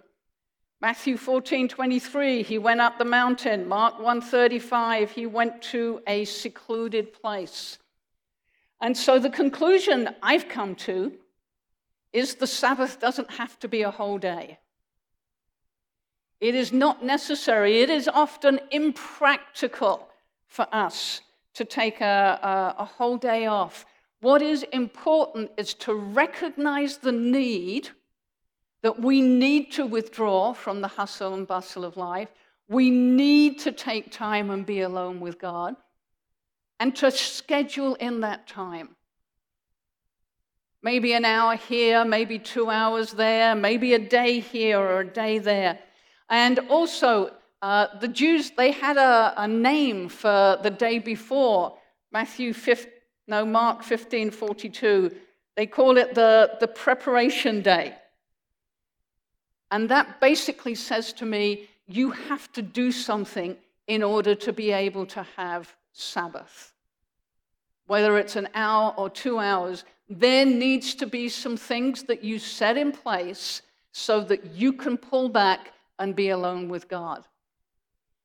Matthew 0.82 1.16
14, 1.16 1.68
23, 1.68 2.42
he 2.42 2.58
went 2.58 2.80
up 2.80 2.98
the 2.98 3.04
mountain. 3.04 3.68
Mark 3.68 4.00
135, 4.00 5.12
he 5.12 5.26
went 5.26 5.62
to 5.62 6.02
a 6.08 6.24
secluded 6.24 7.12
place. 7.12 7.78
And 8.80 8.96
so 8.96 9.20
the 9.20 9.30
conclusion 9.30 10.08
I've 10.24 10.48
come 10.48 10.74
to 10.90 11.12
is 12.12 12.34
the 12.34 12.48
Sabbath 12.48 12.98
doesn't 12.98 13.30
have 13.30 13.56
to 13.60 13.68
be 13.68 13.82
a 13.82 13.92
whole 13.92 14.18
day. 14.18 14.58
It 16.40 16.56
is 16.56 16.72
not 16.72 17.04
necessary, 17.04 17.82
it 17.82 17.88
is 17.88 18.08
often 18.08 18.58
impractical 18.72 20.08
for 20.48 20.66
us 20.72 21.20
to 21.54 21.64
take 21.64 22.00
a, 22.00 22.74
a, 22.76 22.82
a 22.82 22.84
whole 22.84 23.18
day 23.18 23.46
off. 23.46 23.86
What 24.20 24.42
is 24.42 24.64
important 24.72 25.52
is 25.56 25.74
to 25.74 25.94
recognize 25.94 26.96
the 26.96 27.12
need 27.12 27.90
that 28.82 29.00
we 29.00 29.20
need 29.20 29.72
to 29.72 29.86
withdraw 29.86 30.52
from 30.52 30.80
the 30.80 30.88
hustle 30.88 31.34
and 31.34 31.46
bustle 31.46 31.84
of 31.84 31.96
life. 31.96 32.28
We 32.68 32.90
need 32.90 33.60
to 33.60 33.72
take 33.72 34.10
time 34.10 34.50
and 34.50 34.66
be 34.66 34.80
alone 34.80 35.20
with 35.20 35.38
God 35.38 35.76
and 36.80 36.94
to 36.96 37.10
schedule 37.10 37.94
in 37.96 38.20
that 38.20 38.48
time. 38.48 38.96
Maybe 40.82 41.12
an 41.12 41.24
hour 41.24 41.54
here, 41.54 42.04
maybe 42.04 42.40
two 42.40 42.70
hours 42.70 43.12
there, 43.12 43.54
maybe 43.54 43.94
a 43.94 44.00
day 44.00 44.40
here 44.40 44.80
or 44.80 45.00
a 45.00 45.06
day 45.06 45.38
there. 45.38 45.78
And 46.28 46.58
also, 46.70 47.30
uh, 47.60 47.86
the 48.00 48.08
Jews, 48.08 48.50
they 48.56 48.72
had 48.72 48.96
a, 48.96 49.34
a, 49.36 49.46
name 49.46 50.08
for 50.08 50.58
the 50.60 50.70
day 50.70 50.98
before. 50.98 51.78
Matthew 52.10 52.52
5, 52.52 52.86
no, 53.28 53.46
Mark 53.46 53.84
15, 53.84 54.32
42. 54.32 55.14
They 55.56 55.66
call 55.66 55.98
it 55.98 56.16
the, 56.16 56.56
the 56.58 56.66
preparation 56.66 57.62
day. 57.62 57.94
And 59.72 59.88
that 59.88 60.20
basically 60.20 60.74
says 60.74 61.12
to 61.14 61.24
me, 61.24 61.68
you 61.88 62.10
have 62.10 62.52
to 62.52 62.62
do 62.62 62.92
something 62.92 63.56
in 63.86 64.02
order 64.02 64.34
to 64.34 64.52
be 64.52 64.70
able 64.70 65.06
to 65.06 65.26
have 65.36 65.74
Sabbath. 65.92 66.74
Whether 67.86 68.18
it's 68.18 68.36
an 68.36 68.48
hour 68.54 68.94
or 68.98 69.08
two 69.08 69.38
hours, 69.38 69.84
there 70.08 70.44
needs 70.44 70.94
to 70.96 71.06
be 71.06 71.30
some 71.30 71.56
things 71.56 72.02
that 72.04 72.22
you 72.22 72.38
set 72.38 72.76
in 72.76 72.92
place 72.92 73.62
so 73.92 74.20
that 74.20 74.52
you 74.52 74.74
can 74.74 74.98
pull 74.98 75.30
back 75.30 75.72
and 75.98 76.14
be 76.14 76.28
alone 76.28 76.68
with 76.68 76.86
God. 76.88 77.26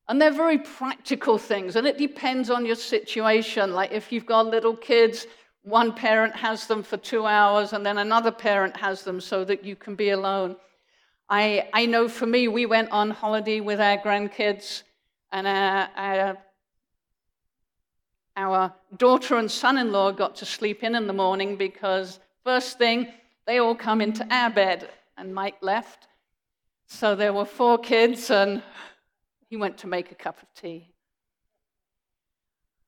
And 0.06 0.20
they're 0.20 0.30
very 0.30 0.58
practical 0.58 1.38
things, 1.38 1.76
and 1.76 1.86
it 1.86 1.98
depends 1.98 2.50
on 2.50 2.66
your 2.66 2.76
situation. 2.76 3.72
Like 3.72 3.92
if 3.92 4.12
you've 4.12 4.26
got 4.26 4.46
little 4.46 4.76
kids, 4.76 5.26
one 5.62 5.94
parent 5.94 6.36
has 6.36 6.66
them 6.66 6.82
for 6.82 6.98
two 6.98 7.26
hours, 7.26 7.72
and 7.72 7.84
then 7.84 7.98
another 7.98 8.30
parent 8.30 8.76
has 8.76 9.02
them 9.02 9.20
so 9.20 9.44
that 9.44 9.64
you 9.64 9.76
can 9.76 9.94
be 9.94 10.10
alone. 10.10 10.56
I, 11.30 11.68
I 11.74 11.84
know 11.84 12.08
for 12.08 12.26
me, 12.26 12.48
we 12.48 12.64
went 12.64 12.90
on 12.90 13.10
holiday 13.10 13.60
with 13.60 13.80
our 13.80 13.98
grandkids, 13.98 14.82
and 15.30 15.46
our, 15.46 15.88
our, 15.94 16.38
our 18.36 18.74
daughter 18.96 19.36
and 19.36 19.50
son 19.50 19.76
in 19.76 19.92
law 19.92 20.10
got 20.10 20.36
to 20.36 20.46
sleep 20.46 20.82
in 20.82 20.94
in 20.94 21.06
the 21.06 21.12
morning 21.12 21.56
because, 21.56 22.18
first 22.44 22.78
thing, 22.78 23.08
they 23.46 23.58
all 23.58 23.74
come 23.74 24.00
into 24.00 24.26
our 24.30 24.48
bed, 24.48 24.88
and 25.18 25.34
Mike 25.34 25.58
left. 25.60 26.08
So 26.86 27.14
there 27.14 27.34
were 27.34 27.44
four 27.44 27.76
kids, 27.76 28.30
and 28.30 28.62
He 29.50 29.56
went 29.58 29.76
to 29.78 29.86
make 29.86 30.10
a 30.10 30.14
cup 30.14 30.40
of 30.42 30.48
tea. 30.54 30.94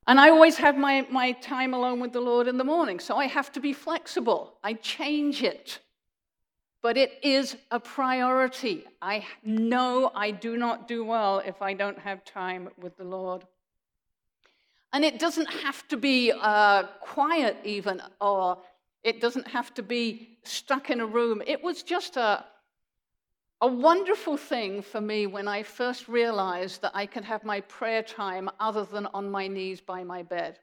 And 0.06 0.18
I 0.18 0.30
always 0.30 0.56
have 0.56 0.78
my, 0.78 1.06
my 1.10 1.32
time 1.32 1.74
alone 1.74 2.00
with 2.00 2.14
the 2.14 2.20
Lord 2.22 2.48
in 2.48 2.56
the 2.56 2.64
morning, 2.64 3.00
so 3.00 3.16
I 3.16 3.26
have 3.26 3.52
to 3.52 3.60
be 3.60 3.74
flexible. 3.74 4.54
I 4.64 4.72
change 4.72 5.42
it. 5.42 5.78
But 6.82 6.96
it 6.96 7.18
is 7.22 7.56
a 7.70 7.78
priority. 7.78 8.84
I 9.02 9.26
know 9.44 10.10
I 10.14 10.30
do 10.30 10.56
not 10.56 10.88
do 10.88 11.04
well 11.04 11.40
if 11.40 11.60
I 11.60 11.74
don't 11.74 11.98
have 11.98 12.24
time 12.24 12.70
with 12.78 12.96
the 12.96 13.04
Lord. 13.04 13.46
And 14.92 15.04
it 15.04 15.18
doesn't 15.18 15.50
have 15.50 15.86
to 15.88 15.96
be 15.96 16.32
uh, 16.32 16.84
quiet, 17.00 17.56
even, 17.64 18.02
or 18.20 18.58
it 19.04 19.20
doesn't 19.20 19.46
have 19.48 19.72
to 19.74 19.82
be 19.82 20.38
stuck 20.42 20.90
in 20.90 21.00
a 21.00 21.06
room. 21.06 21.42
It 21.46 21.62
was 21.62 21.82
just 21.82 22.16
a, 22.16 22.44
a 23.60 23.66
wonderful 23.66 24.36
thing 24.36 24.82
for 24.82 25.00
me 25.00 25.26
when 25.26 25.46
I 25.46 25.62
first 25.62 26.08
realized 26.08 26.82
that 26.82 26.92
I 26.94 27.06
could 27.06 27.24
have 27.24 27.44
my 27.44 27.60
prayer 27.62 28.02
time 28.02 28.50
other 28.58 28.84
than 28.84 29.06
on 29.14 29.30
my 29.30 29.46
knees 29.46 29.80
by 29.80 30.02
my 30.02 30.22
bed. 30.22 30.58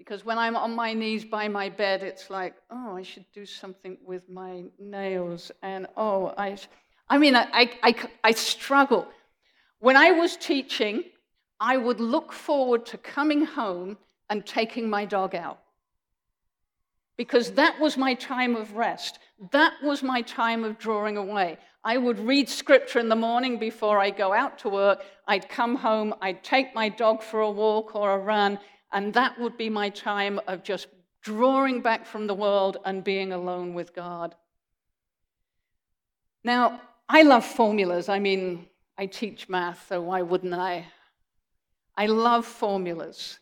Because 0.00 0.24
when 0.24 0.38
I'm 0.38 0.56
on 0.56 0.74
my 0.74 0.94
knees 0.94 1.26
by 1.26 1.46
my 1.48 1.68
bed, 1.68 2.02
it's 2.02 2.30
like, 2.30 2.54
oh, 2.70 2.96
I 2.96 3.02
should 3.02 3.26
do 3.34 3.44
something 3.44 3.98
with 4.02 4.30
my 4.30 4.64
nails. 4.78 5.52
And 5.62 5.88
oh, 5.94 6.32
I, 6.38 6.56
I 7.06 7.18
mean, 7.18 7.36
I, 7.36 7.46
I, 7.52 7.70
I, 7.82 7.94
I 8.24 8.30
struggle. 8.32 9.06
When 9.78 9.98
I 9.98 10.12
was 10.12 10.38
teaching, 10.38 11.04
I 11.60 11.76
would 11.76 12.00
look 12.00 12.32
forward 12.32 12.86
to 12.86 12.96
coming 12.96 13.44
home 13.44 13.98
and 14.30 14.46
taking 14.46 14.88
my 14.88 15.04
dog 15.04 15.34
out. 15.34 15.58
Because 17.18 17.50
that 17.52 17.78
was 17.78 17.98
my 17.98 18.14
time 18.14 18.56
of 18.56 18.76
rest. 18.76 19.18
That 19.52 19.74
was 19.82 20.02
my 20.02 20.22
time 20.22 20.64
of 20.64 20.78
drawing 20.78 21.18
away. 21.18 21.58
I 21.84 21.98
would 21.98 22.18
read 22.18 22.48
scripture 22.48 23.00
in 23.00 23.10
the 23.10 23.16
morning 23.16 23.58
before 23.58 23.98
I 23.98 24.08
go 24.08 24.32
out 24.32 24.60
to 24.60 24.70
work. 24.70 25.04
I'd 25.28 25.50
come 25.50 25.76
home, 25.76 26.14
I'd 26.22 26.42
take 26.42 26.74
my 26.74 26.88
dog 26.88 27.22
for 27.22 27.40
a 27.40 27.50
walk 27.50 27.94
or 27.94 28.14
a 28.14 28.18
run, 28.18 28.58
and 28.92 29.14
that 29.14 29.38
would 29.38 29.56
be 29.56 29.70
my 29.70 29.88
time 29.90 30.40
of 30.46 30.62
just 30.62 30.88
drawing 31.22 31.80
back 31.80 32.06
from 32.06 32.26
the 32.26 32.34
world 32.34 32.78
and 32.84 33.04
being 33.04 33.32
alone 33.32 33.74
with 33.74 33.94
God. 33.94 34.34
Now, 36.42 36.80
I 37.08 37.22
love 37.22 37.44
formulas. 37.44 38.08
I 38.08 38.18
mean, 38.18 38.66
I 38.96 39.06
teach 39.06 39.48
math, 39.48 39.86
so 39.88 40.00
why 40.00 40.22
wouldn't 40.22 40.54
I? 40.54 40.86
I 41.96 42.06
love 42.06 42.46
formulas. 42.46 43.38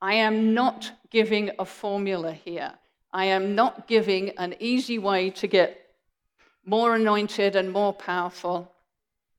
I 0.00 0.14
am 0.14 0.54
not 0.54 0.90
giving 1.10 1.50
a 1.58 1.64
formula 1.64 2.32
here. 2.32 2.72
I 3.12 3.26
am 3.26 3.54
not 3.54 3.88
giving 3.88 4.30
an 4.38 4.54
easy 4.60 4.98
way 4.98 5.30
to 5.30 5.46
get 5.46 5.80
more 6.64 6.94
anointed 6.94 7.56
and 7.56 7.72
more 7.72 7.92
powerful. 7.92 8.72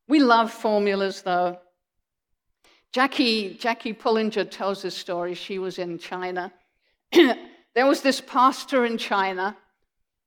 We 0.07 0.19
love 0.19 0.51
formulas, 0.51 1.21
though. 1.21 1.59
Jackie, 2.91 3.53
Jackie 3.53 3.93
Pullinger 3.93 4.43
tells 4.43 4.81
this 4.81 4.97
story. 4.97 5.33
She 5.33 5.59
was 5.59 5.79
in 5.79 5.97
China. 5.97 6.51
there 7.13 7.85
was 7.87 8.01
this 8.01 8.19
pastor 8.19 8.85
in 8.85 8.97
China, 8.97 9.55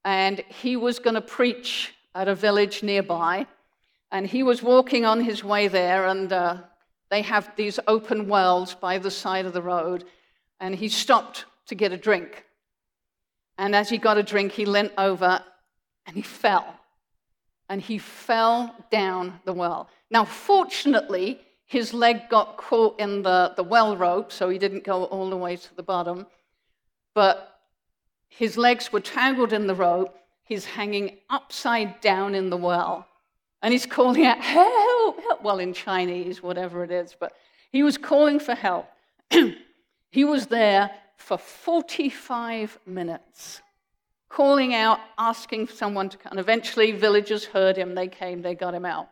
and 0.02 0.38
he 0.48 0.76
was 0.76 0.98
going 0.98 1.14
to 1.14 1.20
preach 1.20 1.92
at 2.14 2.26
a 2.26 2.34
village 2.34 2.82
nearby. 2.82 3.46
And 4.10 4.26
he 4.26 4.42
was 4.42 4.62
walking 4.62 5.04
on 5.04 5.20
his 5.20 5.44
way 5.44 5.68
there, 5.68 6.06
and 6.06 6.32
uh, 6.32 6.58
they 7.10 7.20
have 7.20 7.54
these 7.54 7.78
open 7.86 8.28
wells 8.28 8.74
by 8.74 8.96
the 8.96 9.10
side 9.10 9.44
of 9.44 9.52
the 9.52 9.62
road. 9.62 10.04
And 10.58 10.74
he 10.74 10.88
stopped 10.88 11.44
to 11.66 11.74
get 11.74 11.92
a 11.92 11.98
drink. 11.98 12.46
And 13.58 13.76
as 13.76 13.90
he 13.90 13.98
got 13.98 14.16
a 14.16 14.22
drink, 14.22 14.52
he 14.52 14.64
leant 14.64 14.92
over 14.96 15.42
and 16.06 16.16
he 16.16 16.22
fell. 16.22 16.80
And 17.68 17.80
he 17.80 17.98
fell 17.98 18.74
down 18.90 19.40
the 19.44 19.52
well. 19.52 19.88
Now, 20.10 20.24
fortunately, 20.24 21.40
his 21.74 21.92
leg 21.92 22.28
got 22.28 22.56
caught 22.56 23.00
in 23.00 23.22
the, 23.24 23.52
the 23.56 23.64
well 23.64 23.96
rope, 23.96 24.30
so 24.30 24.48
he 24.48 24.58
didn't 24.58 24.84
go 24.84 25.06
all 25.06 25.28
the 25.28 25.36
way 25.36 25.56
to 25.56 25.74
the 25.74 25.82
bottom. 25.82 26.24
But 27.14 27.58
his 28.28 28.56
legs 28.56 28.92
were 28.92 29.00
tangled 29.00 29.52
in 29.52 29.66
the 29.66 29.74
rope. 29.74 30.16
He's 30.44 30.64
hanging 30.64 31.18
upside 31.28 32.00
down 32.00 32.36
in 32.36 32.48
the 32.48 32.56
well. 32.56 33.08
And 33.60 33.72
he's 33.72 33.86
calling 33.86 34.24
out, 34.24 34.38
help, 34.38 35.20
help. 35.20 35.42
Well, 35.42 35.58
in 35.58 35.74
Chinese, 35.74 36.40
whatever 36.40 36.84
it 36.84 36.92
is, 36.92 37.16
but 37.18 37.32
he 37.72 37.82
was 37.82 37.98
calling 37.98 38.38
for 38.38 38.54
help. 38.54 38.86
he 40.10 40.22
was 40.22 40.46
there 40.46 40.92
for 41.16 41.36
45 41.36 42.78
minutes, 42.86 43.62
calling 44.28 44.76
out, 44.76 45.00
asking 45.18 45.66
someone 45.66 46.08
to 46.08 46.18
come. 46.18 46.30
And 46.30 46.38
Eventually, 46.40 46.92
villagers 46.92 47.46
heard 47.46 47.76
him. 47.76 47.96
They 47.96 48.06
came, 48.06 48.42
they 48.42 48.54
got 48.54 48.74
him 48.74 48.84
out. 48.84 49.08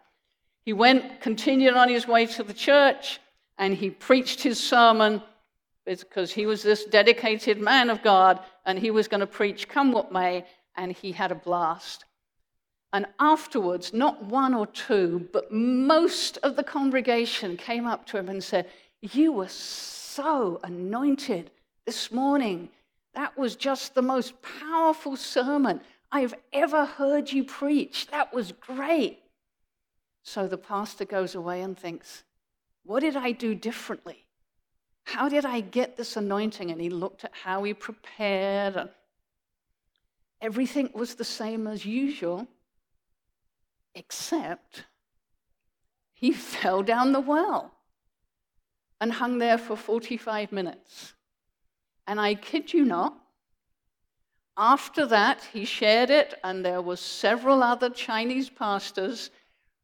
He 0.65 0.73
went, 0.73 1.21
continued 1.21 1.75
on 1.75 1.89
his 1.89 2.07
way 2.07 2.27
to 2.27 2.43
the 2.43 2.55
church, 2.55 3.21
and 3.59 3.75
he 3.75 3.91
preached 3.91 4.43
his 4.43 4.63
sermon 4.63 5.23
because 5.85 6.33
he 6.33 6.47
was 6.47 6.63
this 6.63 6.85
dedicated 6.85 7.61
man 7.61 7.91
of 7.91 8.03
God, 8.03 8.41
and 8.65 8.79
he 8.79 8.91
was 8.91 9.09
going 9.09 9.21
to 9.21 9.27
preach 9.27 9.69
come 9.69 9.93
what 9.93 10.13
may, 10.13 10.45
and 10.77 10.93
he 10.93 11.13
had 11.13 11.33
a 11.33 11.37
blast. 11.37 12.05
And 12.93 13.07
afterwards, 13.19 13.93
not 13.93 14.23
one 14.25 14.55
or 14.55 14.67
two, 14.67 15.29
but 15.33 15.51
most 15.51 16.39
of 16.43 16.57
the 16.57 16.63
congregation 16.63 17.57
came 17.57 17.87
up 17.87 18.07
to 18.07 18.19
him 18.19 18.29
and 18.29 18.45
said, 18.45 18.69
You 19.01 19.33
were 19.33 19.49
so 19.49 20.61
anointed 20.63 21.51
this 21.87 22.13
morning. 22.13 22.69
That 23.15 23.37
was 23.37 23.57
just 23.57 23.95
the 23.95 24.03
most 24.03 24.35
powerful 24.43 25.17
sermon 25.17 25.81
I've 26.13 26.35
ever 26.53 26.85
heard 26.85 27.33
you 27.33 27.45
preach. 27.45 28.07
That 28.09 28.33
was 28.33 28.53
great. 28.53 29.22
So 30.23 30.47
the 30.47 30.59
pastor 30.59 31.05
goes 31.05 31.35
away 31.35 31.63
and 31.63 31.79
thinks, 31.79 32.25
What 32.85 33.01
did 33.01 33.17
I 33.17 33.33
do 33.33 33.55
differently? 33.55 34.27
How 35.05 35.29
did 35.29 35.45
I 35.45 35.61
get 35.61 35.97
this 35.97 36.17
anointing? 36.17 36.71
And 36.71 36.81
he 36.81 36.91
looked 36.91 37.25
at 37.25 37.33
how 37.35 37.65
he 37.65 37.75
prepared, 37.75 38.77
and 38.77 38.91
everything 40.41 40.91
was 40.95 41.17
the 41.17 41.25
same 41.25 41.67
as 41.67 41.85
usual, 41.85 42.47
except 43.95 44.85
he 46.13 46.33
fell 46.33 46.83
down 46.83 47.13
the 47.13 47.21
well 47.21 47.73
and 49.01 49.13
hung 49.13 49.39
there 49.39 49.59
for 49.59 49.77
45 49.77 50.53
minutes. 50.53 51.15
And 52.07 52.21
I 52.21 52.35
kid 52.35 52.73
you 52.73 52.85
not, 52.85 53.19
after 54.57 55.07
that, 55.07 55.43
he 55.53 55.65
shared 55.65 56.11
it, 56.11 56.35
and 56.45 56.65
there 56.65 56.83
were 56.83 56.97
several 56.97 57.63
other 57.63 57.89
Chinese 57.89 58.51
pastors 58.51 59.31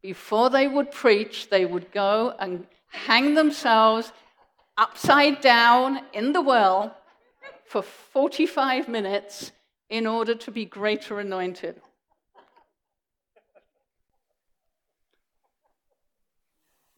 before 0.02 0.50
they 0.50 0.68
would 0.68 0.90
preach, 0.90 1.50
they 1.50 1.64
would 1.64 1.90
go 1.92 2.34
and 2.38 2.66
hang 2.88 3.34
themselves 3.34 4.12
upside 4.76 5.40
down 5.40 6.00
in 6.12 6.32
the 6.32 6.40
well 6.40 6.96
for 7.64 7.82
45 7.82 8.88
minutes 8.88 9.52
in 9.90 10.06
order 10.06 10.34
to 10.34 10.50
be 10.50 10.64
greater 10.64 11.18
anointed. 11.18 11.80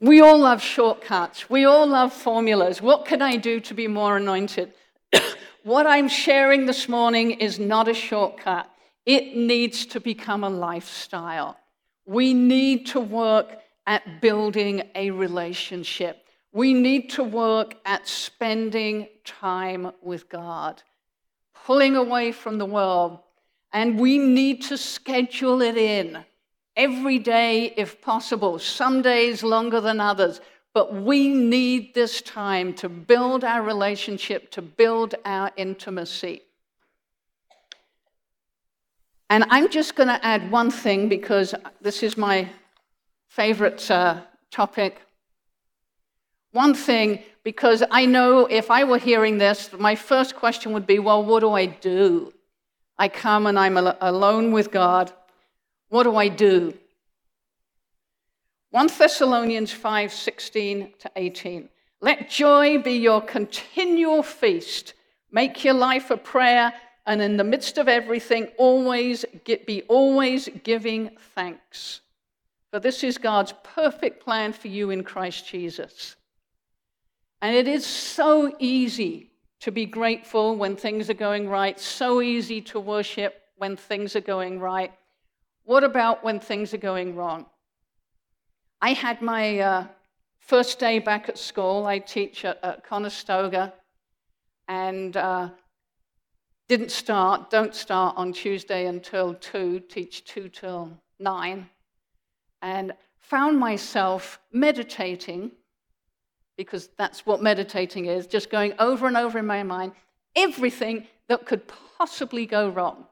We 0.01 0.21
all 0.21 0.39
love 0.39 0.63
shortcuts. 0.63 1.51
We 1.51 1.65
all 1.67 1.87
love 1.87 2.13
formulas. 2.13 2.81
What 2.81 3.05
can 3.05 3.21
I 3.21 3.37
do 3.37 3.61
to 3.61 3.75
be 3.75 3.87
more 3.87 4.17
anointed? 4.17 4.73
what 5.63 5.87
I'm 5.87 6.09
sharing 6.09 6.65
this 6.65 6.89
morning 6.89 7.33
is 7.33 7.59
not 7.59 7.87
a 7.87 7.93
shortcut. 7.93 8.71
It 9.05 9.37
needs 9.37 9.85
to 9.87 10.01
become 10.01 10.43
a 10.43 10.49
lifestyle. 10.49 11.59
We 12.07 12.35
need 12.35 12.87
to 12.89 13.01
work 13.01 13.59
at 13.87 14.21
building 14.21 14.83
a 14.95 15.11
relationship. 15.11 16.27
We 16.53 16.75
need 16.75 17.11
to 17.11 17.25
work 17.25 17.77
at 17.85 18.09
spending 18.09 19.09
time 19.25 19.93
with 20.03 20.29
God, 20.29 20.83
pulling 21.65 21.97
away 21.97 22.33
from 22.33 22.59
the 22.59 22.67
world. 22.67 23.19
And 23.73 24.01
we 24.01 24.19
need 24.19 24.63
to 24.63 24.77
schedule 24.77 25.63
it 25.63 25.77
in 25.77 26.25
every 26.77 27.19
day 27.19 27.73
if 27.77 28.01
possible, 28.01 28.59
some 28.59 29.03
days 29.03 29.43
longer 29.43 29.81
than 29.81 30.01
others. 30.01 30.41
But 30.73 30.95
we 30.95 31.29
need 31.29 31.95
this 31.95 32.21
time 32.23 32.75
to 32.75 32.89
build 32.89 33.45
our 33.45 33.63
relationship, 33.63 34.51
to 34.53 34.63
build 34.63 35.15
our 35.25 35.51
intimacy. 35.57 36.43
And 39.31 39.45
I'm 39.49 39.71
just 39.71 39.95
going 39.95 40.09
to 40.09 40.25
add 40.27 40.51
one 40.51 40.73
thing 40.73 41.09
because 41.09 41.55
this 41.81 42.03
is 42.03 42.17
my 42.17 42.49
favorite 43.29 43.89
uh, 43.89 44.23
topic. 44.51 45.01
One 46.51 46.75
thing, 46.75 47.23
because 47.45 47.85
I 47.93 48.07
know 48.07 48.47
if 48.47 48.73
I 48.73 48.83
were 48.83 48.99
hearing 48.99 49.39
this, 49.39 49.71
my 49.73 49.95
first 49.95 50.35
question 50.35 50.73
would 50.73 50.85
be 50.85 50.99
well, 50.99 51.25
what 51.25 51.41
do 51.41 51.53
I 51.53 51.67
do? 51.67 52.33
I 52.99 53.09
come 53.09 53.47
and 53.47 53.57
I'm 53.57 53.79
al- 53.79 53.97
alone 54.01 54.51
with 54.51 54.73
God. 54.73 55.13
What 55.91 56.03
do 56.03 56.17
I 56.17 56.27
do? 56.27 56.75
1 58.73 58.89
Thessalonians 58.99 59.71
5 59.71 60.13
16 60.13 60.93
to 60.99 61.11
18. 61.15 61.69
Let 62.01 62.31
joy 62.31 62.79
be 62.79 62.95
your 62.95 63.21
continual 63.21 64.25
feast. 64.25 64.95
Make 65.31 65.65
your 65.65 65.75
life 65.75 66.11
a 66.11 66.17
prayer 66.17 66.73
and 67.11 67.21
in 67.21 67.37
the 67.37 67.43
midst 67.43 67.77
of 67.77 67.89
everything, 67.89 68.47
always 68.57 69.25
get, 69.43 69.67
be 69.67 69.83
always 69.89 70.49
giving 70.63 71.11
thanks. 71.35 72.03
for 72.71 72.79
this 72.79 73.03
is 73.03 73.19
God's 73.19 73.53
perfect 73.65 74.23
plan 74.23 74.53
for 74.53 74.69
you 74.69 74.91
in 74.91 75.03
Christ 75.03 75.45
Jesus. 75.45 76.15
And 77.43 77.57
it 77.57 77.67
is 77.67 77.85
so 77.85 78.55
easy 78.61 79.33
to 79.59 79.73
be 79.73 79.87
grateful 79.87 80.55
when 80.55 80.77
things 80.77 81.11
are 81.11 81.15
going 81.29 81.49
right, 81.49 81.81
so 81.81 82.23
easy 82.23 82.61
to 82.61 82.79
worship 82.79 83.43
when 83.57 83.77
things 83.77 84.15
are 84.15 84.21
going 84.21 84.61
right. 84.61 84.93
What 85.65 85.83
about 85.83 86.23
when 86.23 86.39
things 86.39 86.73
are 86.75 86.85
going 86.91 87.17
wrong? 87.17 87.47
I 88.81 88.93
had 88.93 89.21
my 89.21 89.59
uh, 89.59 89.87
first 90.39 90.79
day 90.79 91.01
back 91.01 91.29
at 91.29 91.39
school. 91.39 91.87
I 91.87 91.99
teach 91.99 92.45
at, 92.45 92.63
at 92.63 92.85
Conestoga 92.85 93.73
and 94.69 95.17
uh, 95.17 95.49
didn't 96.71 96.93
start, 96.93 97.51
don't 97.51 97.75
start 97.75 98.17
on 98.17 98.33
Tuesday 98.33 98.87
until 98.87 99.35
2, 99.35 99.81
teach 99.89 100.25
2 100.25 100.49
till 100.51 100.97
9 101.19 101.69
and 102.63 102.93
found 103.19 103.59
myself 103.59 104.39
meditating, 104.53 105.51
because 106.57 106.89
that's 106.97 107.27
what 107.27 107.43
meditating 107.43 108.07
is, 108.07 108.29
just 108.29 108.51
going 108.51 108.73
over 108.79 109.09
and 109.09 109.17
over 109.17 109.37
in 109.41 109.47
my 109.47 109.65
mind 109.65 109.91
everything 110.37 111.09
that 111.27 111.45
could 111.45 111.63
possibly 111.99 112.47
go 112.47 112.69
wrong. 112.69 113.05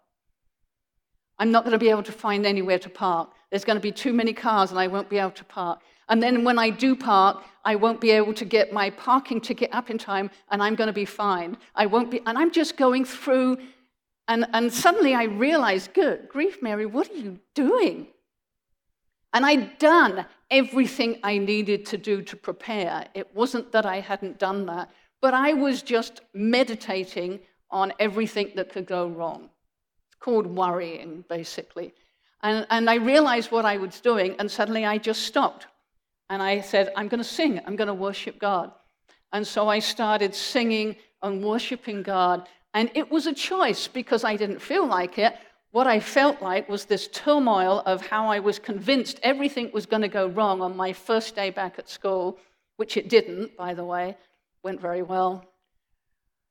I'm 1.36 1.50
not 1.50 1.64
going 1.64 1.72
to 1.72 1.78
be 1.78 1.90
able 1.90 2.04
to 2.04 2.12
find 2.12 2.46
anywhere 2.46 2.78
to 2.78 2.88
park. 2.88 3.30
There's 3.50 3.64
going 3.64 3.76
to 3.76 3.82
be 3.82 3.90
too 3.90 4.12
many 4.12 4.34
cars 4.34 4.70
and 4.70 4.78
I 4.78 4.86
won't 4.86 5.10
be 5.10 5.18
able 5.18 5.32
to 5.32 5.44
park. 5.44 5.80
And 6.08 6.22
then 6.22 6.44
when 6.44 6.58
I 6.58 6.70
do 6.70 6.96
park, 6.96 7.44
I 7.64 7.74
won't 7.74 8.00
be 8.00 8.10
able 8.12 8.32
to 8.34 8.44
get 8.44 8.72
my 8.72 8.88
parking 8.90 9.40
ticket 9.40 9.70
up 9.72 9.90
in 9.90 9.98
time 9.98 10.30
and 10.50 10.62
I'm 10.62 10.74
going 10.74 10.86
to 10.86 10.92
be 10.92 11.04
fined. 11.04 11.58
I 11.74 11.86
won't 11.86 12.10
be, 12.10 12.20
and 12.24 12.38
I'm 12.38 12.50
just 12.50 12.76
going 12.76 13.04
through, 13.04 13.58
and, 14.26 14.46
and 14.52 14.72
suddenly 14.72 15.14
I 15.14 15.24
realize, 15.24 15.88
good 15.88 16.28
grief, 16.28 16.62
Mary, 16.62 16.86
what 16.86 17.10
are 17.10 17.16
you 17.16 17.38
doing? 17.54 18.06
And 19.34 19.44
I'd 19.44 19.78
done 19.78 20.24
everything 20.50 21.18
I 21.22 21.36
needed 21.36 21.84
to 21.86 21.98
do 21.98 22.22
to 22.22 22.36
prepare. 22.36 23.06
It 23.12 23.34
wasn't 23.34 23.72
that 23.72 23.84
I 23.84 24.00
hadn't 24.00 24.38
done 24.38 24.64
that, 24.66 24.90
but 25.20 25.34
I 25.34 25.52
was 25.52 25.82
just 25.82 26.22
meditating 26.32 27.40
on 27.70 27.92
everything 27.98 28.52
that 28.56 28.72
could 28.72 28.86
go 28.86 29.08
wrong. 29.08 29.50
It's 30.06 30.16
called 30.18 30.46
worrying, 30.46 31.24
basically. 31.28 31.92
And, 32.42 32.66
and 32.70 32.88
I 32.88 32.94
realized 32.94 33.50
what 33.50 33.66
I 33.66 33.76
was 33.76 34.00
doing, 34.00 34.36
and 34.38 34.50
suddenly 34.50 34.86
I 34.86 34.96
just 34.96 35.24
stopped. 35.24 35.66
And 36.30 36.42
I 36.42 36.60
said, 36.60 36.92
I'm 36.96 37.08
going 37.08 37.22
to 37.22 37.28
sing, 37.28 37.60
I'm 37.66 37.76
going 37.76 37.88
to 37.88 37.94
worship 37.94 38.38
God. 38.38 38.72
And 39.32 39.46
so 39.46 39.68
I 39.68 39.78
started 39.78 40.34
singing 40.34 40.96
and 41.22 41.42
worshiping 41.42 42.02
God. 42.02 42.48
And 42.74 42.90
it 42.94 43.10
was 43.10 43.26
a 43.26 43.32
choice 43.32 43.88
because 43.88 44.24
I 44.24 44.36
didn't 44.36 44.60
feel 44.60 44.86
like 44.86 45.18
it. 45.18 45.36
What 45.70 45.86
I 45.86 46.00
felt 46.00 46.40
like 46.40 46.68
was 46.68 46.84
this 46.84 47.08
turmoil 47.08 47.82
of 47.84 48.06
how 48.06 48.28
I 48.28 48.38
was 48.38 48.58
convinced 48.58 49.20
everything 49.22 49.70
was 49.72 49.86
going 49.86 50.02
to 50.02 50.08
go 50.08 50.28
wrong 50.28 50.62
on 50.62 50.76
my 50.76 50.92
first 50.92 51.34
day 51.34 51.50
back 51.50 51.78
at 51.78 51.88
school, 51.88 52.38
which 52.76 52.96
it 52.96 53.08
didn't, 53.08 53.56
by 53.56 53.74
the 53.74 53.84
way. 53.84 54.16
Went 54.62 54.80
very 54.80 55.02
well, 55.02 55.44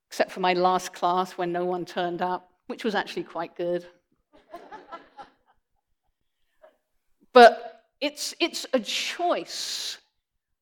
except 0.08 0.30
for 0.30 0.40
my 0.40 0.54
last 0.54 0.92
class 0.92 1.32
when 1.32 1.52
no 1.52 1.64
one 1.64 1.84
turned 1.84 2.22
up, 2.22 2.50
which 2.68 2.84
was 2.84 2.94
actually 2.94 3.24
quite 3.24 3.56
good. 3.56 3.84
but 7.32 7.77
it's, 8.00 8.34
it's 8.38 8.66
a 8.72 8.80
choice, 8.80 9.98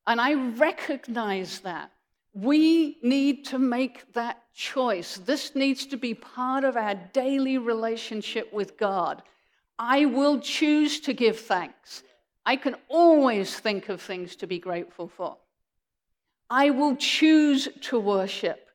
and 0.06 0.20
I 0.20 0.34
recognize 0.34 1.60
that. 1.60 1.90
We 2.32 2.98
need 3.02 3.46
to 3.46 3.58
make 3.58 4.12
that 4.12 4.42
choice. 4.54 5.16
This 5.16 5.54
needs 5.54 5.86
to 5.86 5.96
be 5.96 6.12
part 6.12 6.64
of 6.64 6.76
our 6.76 6.94
daily 6.94 7.56
relationship 7.56 8.52
with 8.52 8.76
God. 8.76 9.22
I 9.78 10.04
will 10.04 10.40
choose 10.40 11.00
to 11.00 11.12
give 11.12 11.40
thanks. 11.40 12.02
I 12.44 12.56
can 12.56 12.76
always 12.88 13.58
think 13.58 13.88
of 13.88 14.00
things 14.00 14.36
to 14.36 14.46
be 14.46 14.58
grateful 14.58 15.08
for. 15.08 15.38
I 16.48 16.70
will 16.70 16.96
choose 16.96 17.68
to 17.82 17.98
worship. 17.98 18.68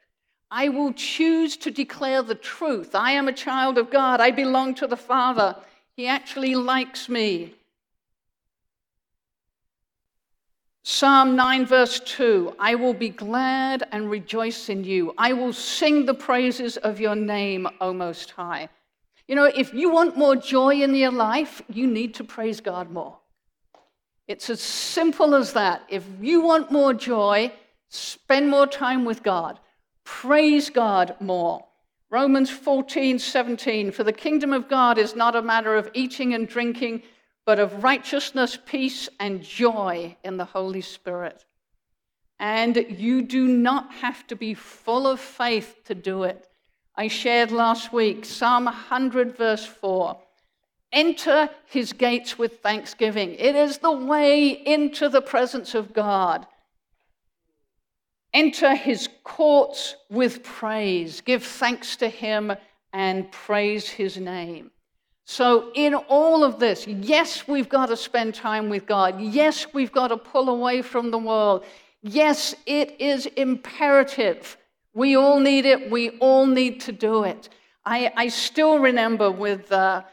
I 0.50 0.68
will 0.68 0.92
choose 0.94 1.56
to 1.58 1.72
declare 1.72 2.22
the 2.22 2.36
truth. 2.36 2.94
I 2.94 3.12
am 3.14 3.30
a 3.30 3.34
child 3.34 3.78
of 3.78 3.90
God. 3.90 4.20
I 4.20 4.32
belong 4.32 4.76
to 4.76 4.88
the 4.88 4.98
Father. 4.98 5.56
He 5.96 6.08
actually 6.08 6.56
likes 6.56 7.08
me. 7.08 7.56
Psalm 10.84 11.36
9, 11.36 11.66
verse 11.68 12.00
2 12.00 12.56
I 12.58 12.76
will 12.76 12.94
be 12.94 13.10
glad 13.10 13.84
and 13.92 14.10
rejoice 14.10 14.68
in 14.68 14.84
you. 14.84 15.14
I 15.18 15.34
will 15.34 15.54
sing 15.54 16.06
the 16.06 16.14
praises 16.14 16.78
of 16.78 17.00
your 17.00 17.16
name, 17.16 17.68
O 17.80 17.94
Most 17.94 18.32
High. 18.32 18.70
You 19.28 19.36
know, 19.36 19.46
if 19.46 19.74
you 19.74 19.92
want 19.92 20.18
more 20.18 20.36
joy 20.36 20.82
in 20.82 20.96
your 20.96 21.12
life, 21.12 21.62
you 21.70 21.86
need 21.86 22.16
to 22.16 22.24
praise 22.24 22.60
God 22.62 22.90
more. 22.90 23.18
It's 24.28 24.50
as 24.50 24.60
simple 24.60 25.36
as 25.36 25.54
that. 25.54 25.84
If 25.88 26.04
you 26.20 26.42
want 26.42 26.72
more 26.72 26.94
joy, 26.94 27.54
spend 27.90 28.50
more 28.50 28.68
time 28.68 29.06
with 29.06 29.22
God, 29.22 29.60
praise 30.04 30.70
God 30.70 31.16
more. 31.20 31.66
Romans 32.10 32.50
14, 32.50 33.20
17 33.20 33.92
For 33.92 34.04
the 34.04 34.12
kingdom 34.12 34.52
of 34.52 34.68
God 34.68 34.98
is 34.98 35.16
not 35.16 35.36
a 35.36 35.42
matter 35.42 35.76
of 35.76 35.92
eating 35.94 36.34
and 36.34 36.48
drinking 36.48 37.04
but 37.46 37.60
of 37.60 37.84
righteousness, 37.84 38.58
peace, 38.66 39.10
and 39.20 39.44
joy 39.44 40.16
in 40.24 40.38
the 40.38 40.46
Holy 40.46 40.82
Spirit. 40.82 41.46
And 42.40 42.76
you 42.90 43.22
do 43.22 43.48
not 43.48 43.92
have 43.94 44.26
to 44.28 44.36
be 44.36 44.54
full 44.54 45.08
of 45.08 45.20
faith 45.20 45.82
to 45.86 45.96
do 45.96 46.24
it. 46.24 46.48
I 46.96 47.08
shared 47.08 47.52
last 47.52 47.94
week 47.94 48.26
Psalm 48.26 48.66
100, 48.66 49.38
verse 49.38 49.66
4. 49.66 50.18
Enter 50.92 51.50
his 51.68 51.94
gates 51.94 52.38
with 52.38 52.60
thanksgiving. 52.60 53.36
It 53.36 53.56
is 53.56 53.78
the 53.78 53.92
way 53.92 54.50
into 54.50 55.08
the 55.08 55.22
presence 55.22 55.74
of 55.74 55.94
God. 55.94 56.46
Enter 58.34 58.76
his 58.76 59.08
courts 59.24 59.96
with 60.10 60.44
praise. 60.44 61.22
Give 61.22 61.44
thanks 61.44 61.96
to 61.98 62.10
him 62.10 62.54
and 62.94 63.32
praise 63.32 63.90
his 63.90 64.18
name. 64.18 64.72
So, 65.34 65.72
in 65.76 65.94
all 65.96 66.44
of 66.44 66.60
this, 66.60 66.86
yes, 66.86 67.48
we've 67.48 67.70
got 67.70 67.86
to 67.86 67.96
spend 67.96 68.36
time 68.36 68.68
with 68.68 68.86
God. 68.86 69.22
Yes, 69.22 69.66
we've 69.74 69.94
got 69.94 70.10
to 70.10 70.18
pull 70.18 70.50
away 70.50 70.82
from 70.82 71.10
the 71.10 71.18
world. 71.18 71.64
Yes, 72.02 72.54
it 72.66 73.00
is 73.00 73.28
imperative. 73.38 74.58
We 74.94 75.16
all 75.16 75.40
need 75.40 75.66
it. 75.66 75.90
We 75.90 76.10
all 76.20 76.46
need 76.46 76.82
to 76.82 76.92
do 76.92 77.24
it. 77.24 77.48
I, 77.86 78.12
I 78.18 78.28
still 78.28 78.80
remember 78.80 79.32
with 79.32 79.72
uh, 79.72 80.04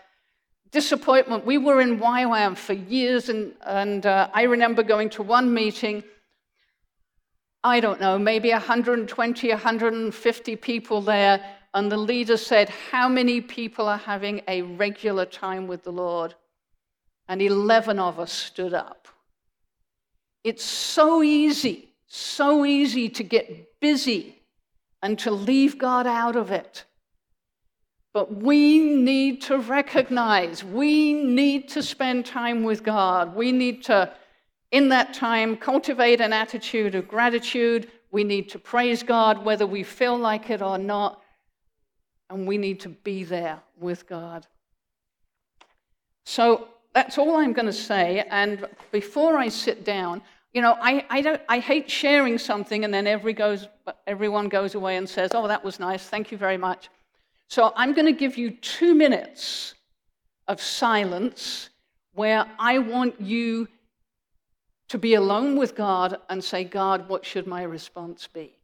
disappointment, 0.70 1.44
we 1.44 1.58
were 1.58 1.80
in 1.80 1.98
YWAM 1.98 2.56
for 2.56 2.74
years, 2.74 3.28
and, 3.28 3.54
and 3.66 4.06
uh, 4.06 4.28
I 4.32 4.44
remember 4.44 4.84
going 4.84 5.10
to 5.10 5.24
one 5.24 5.52
meeting. 5.52 6.04
I 7.64 7.80
don't 7.80 8.00
know, 8.00 8.20
maybe 8.20 8.50
120, 8.50 9.48
150 9.48 10.56
people 10.56 11.00
there 11.00 11.44
and 11.74 11.92
the 11.92 11.96
leader 11.96 12.36
said, 12.36 12.68
How 12.68 13.08
many 13.08 13.40
people 13.40 13.88
are 13.88 13.98
having 13.98 14.42
a 14.48 14.62
regular 14.62 15.26
time 15.26 15.66
with 15.66 15.82
the 15.84 15.92
Lord? 15.92 16.34
And 17.28 17.42
11 17.42 17.98
of 17.98 18.18
us 18.18 18.32
stood 18.32 18.72
up. 18.72 19.06
It's 20.44 20.64
so 20.64 21.22
easy, 21.22 21.90
so 22.06 22.64
easy 22.64 23.08
to 23.10 23.22
get 23.22 23.80
busy 23.80 24.40
and 25.02 25.18
to 25.18 25.30
leave 25.30 25.78
God 25.78 26.06
out 26.06 26.36
of 26.36 26.50
it. 26.50 26.84
But 28.14 28.34
we 28.34 28.78
need 28.78 29.42
to 29.42 29.58
recognize, 29.58 30.64
we 30.64 31.12
need 31.12 31.68
to 31.68 31.82
spend 31.82 32.24
time 32.24 32.64
with 32.64 32.82
God. 32.82 33.34
We 33.34 33.52
need 33.52 33.84
to, 33.84 34.10
in 34.72 34.88
that 34.88 35.12
time, 35.12 35.56
cultivate 35.56 36.20
an 36.22 36.32
attitude 36.32 36.94
of 36.94 37.06
gratitude. 37.06 37.90
We 38.10 38.24
need 38.24 38.48
to 38.48 38.58
praise 38.58 39.02
God 39.02 39.44
whether 39.44 39.66
we 39.66 39.82
feel 39.82 40.16
like 40.16 40.48
it 40.48 40.62
or 40.62 40.78
not 40.78 41.22
and 42.30 42.46
we 42.46 42.58
need 42.58 42.80
to 42.80 42.88
be 42.88 43.24
there 43.24 43.60
with 43.78 44.06
God. 44.08 44.46
So 46.24 46.68
that's 46.94 47.18
all 47.18 47.36
I'm 47.36 47.52
going 47.52 47.66
to 47.66 47.72
say. 47.72 48.24
And 48.30 48.66
before 48.92 49.38
I 49.38 49.48
sit 49.48 49.84
down, 49.84 50.22
you 50.52 50.62
know, 50.62 50.76
I, 50.80 51.04
I, 51.10 51.20
don't, 51.20 51.40
I 51.48 51.58
hate 51.58 51.90
sharing 51.90 52.38
something 52.38 52.84
and 52.84 52.92
then 52.92 53.06
every 53.06 53.32
goes, 53.32 53.68
everyone 54.06 54.48
goes 54.48 54.74
away 54.74 54.96
and 54.96 55.08
says, 55.08 55.30
oh, 55.34 55.48
that 55.48 55.64
was 55.64 55.78
nice, 55.78 56.04
thank 56.04 56.32
you 56.32 56.38
very 56.38 56.56
much. 56.56 56.88
So 57.48 57.72
I'm 57.76 57.94
going 57.94 58.06
to 58.06 58.12
give 58.12 58.36
you 58.36 58.50
two 58.50 58.94
minutes 58.94 59.74
of 60.48 60.60
silence 60.60 61.70
where 62.14 62.46
I 62.58 62.78
want 62.78 63.20
you 63.20 63.68
to 64.88 64.98
be 64.98 65.14
alone 65.14 65.56
with 65.56 65.74
God 65.76 66.18
and 66.28 66.42
say, 66.42 66.64
God, 66.64 67.08
what 67.08 67.24
should 67.24 67.46
my 67.46 67.62
response 67.62 68.26
be? 68.26 68.58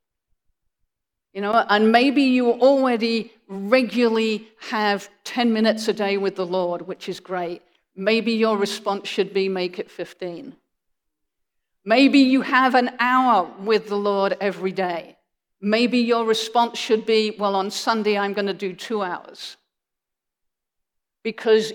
You 1.34 1.40
know, 1.40 1.64
and 1.68 1.92
maybe 1.92 2.22
you 2.22 2.52
already 2.52 3.32
regularly 3.48 4.48
have 4.70 5.10
10 5.24 5.52
minutes 5.52 5.88
a 5.88 5.92
day 5.92 6.16
with 6.16 6.36
the 6.36 6.46
Lord, 6.46 6.86
which 6.86 7.08
is 7.08 7.20
great. 7.20 7.60
Maybe 7.96 8.32
your 8.32 8.56
response 8.56 9.08
should 9.08 9.34
be 9.34 9.48
make 9.48 9.78
it 9.78 9.90
15. 9.90 10.54
Maybe 11.84 12.20
you 12.20 12.40
have 12.42 12.74
an 12.74 12.92
hour 12.98 13.50
with 13.58 13.88
the 13.88 13.96
Lord 13.96 14.36
every 14.40 14.72
day. 14.72 15.16
Maybe 15.60 15.98
your 15.98 16.24
response 16.24 16.78
should 16.78 17.04
be, 17.04 17.36
well, 17.38 17.56
on 17.56 17.70
Sunday 17.70 18.16
I'm 18.16 18.32
going 18.32 18.46
to 18.46 18.54
do 18.54 18.72
two 18.72 19.02
hours. 19.02 19.56
Because 21.22 21.72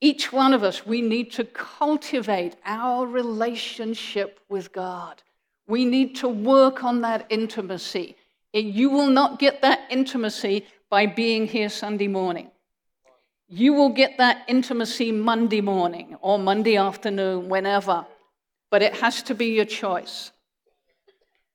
Each 0.00 0.32
one 0.32 0.54
of 0.54 0.62
us, 0.62 0.86
we 0.86 1.00
need 1.02 1.32
to 1.32 1.44
cultivate 1.44 2.54
our 2.64 3.06
relationship 3.06 4.40
with 4.48 4.72
God. 4.72 5.22
We 5.66 5.84
need 5.84 6.14
to 6.16 6.28
work 6.28 6.84
on 6.84 7.00
that 7.00 7.26
intimacy. 7.30 8.16
You 8.52 8.90
will 8.90 9.10
not 9.10 9.38
get 9.38 9.62
that 9.62 9.80
intimacy 9.90 10.66
by 10.90 11.06
being 11.06 11.46
here 11.46 11.68
Sunday 11.68 12.08
morning. 12.08 12.50
You 13.48 13.74
will 13.74 13.90
get 13.90 14.18
that 14.18 14.44
intimacy 14.48 15.12
Monday 15.12 15.60
morning 15.60 16.16
or 16.20 16.38
Monday 16.38 16.76
afternoon, 16.76 17.48
whenever. 17.48 18.06
But 18.70 18.82
it 18.82 18.94
has 18.96 19.22
to 19.24 19.34
be 19.34 19.46
your 19.46 19.64
choice. 19.64 20.32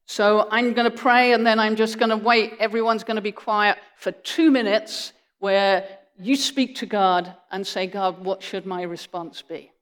So 0.05 0.47
I'm 0.51 0.73
going 0.73 0.89
to 0.89 0.97
pray 0.97 1.33
and 1.33 1.45
then 1.45 1.59
I'm 1.59 1.75
just 1.75 1.97
going 1.97 2.09
to 2.09 2.17
wait. 2.17 2.53
Everyone's 2.59 3.03
going 3.03 3.15
to 3.15 3.21
be 3.21 3.31
quiet 3.31 3.77
for 3.97 4.11
two 4.11 4.51
minutes 4.51 5.13
where 5.39 5.99
you 6.19 6.35
speak 6.35 6.75
to 6.77 6.85
God 6.85 7.35
and 7.51 7.65
say, 7.65 7.87
God, 7.87 8.23
what 8.23 8.43
should 8.43 8.65
my 8.65 8.83
response 8.83 9.41
be? 9.41 9.72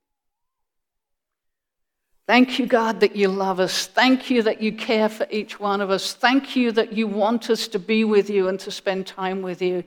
Thank 2.31 2.59
you, 2.59 2.65
God, 2.65 3.01
that 3.01 3.13
you 3.13 3.27
love 3.27 3.59
us. 3.59 3.87
Thank 3.87 4.29
you 4.29 4.41
that 4.43 4.61
you 4.61 4.71
care 4.71 5.09
for 5.09 5.27
each 5.29 5.59
one 5.59 5.81
of 5.81 5.89
us. 5.89 6.13
Thank 6.13 6.55
you 6.55 6.71
that 6.71 6.93
you 6.93 7.05
want 7.05 7.49
us 7.49 7.67
to 7.67 7.77
be 7.77 8.05
with 8.05 8.29
you 8.29 8.47
and 8.47 8.57
to 8.61 8.71
spend 8.71 9.05
time 9.05 9.41
with 9.41 9.61
you. 9.61 9.83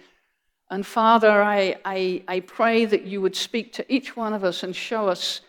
And 0.68 0.84
Father, 0.84 1.42
I, 1.42 1.76
I, 1.86 2.22
I 2.28 2.40
pray 2.40 2.84
that 2.84 3.04
you 3.04 3.22
would 3.22 3.34
speak 3.34 3.72
to 3.72 3.90
each 3.90 4.14
one 4.14 4.34
of 4.34 4.44
us 4.44 4.62
and 4.62 4.76
show 4.76 5.08
us 5.08 5.40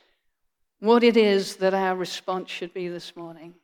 what 0.79 1.03
it 1.03 1.17
is 1.17 1.57
that 1.57 1.73
our 1.73 1.97
response 1.97 2.49
should 2.49 2.73
be 2.73 2.87
this 2.87 3.13
morning. 3.17 3.55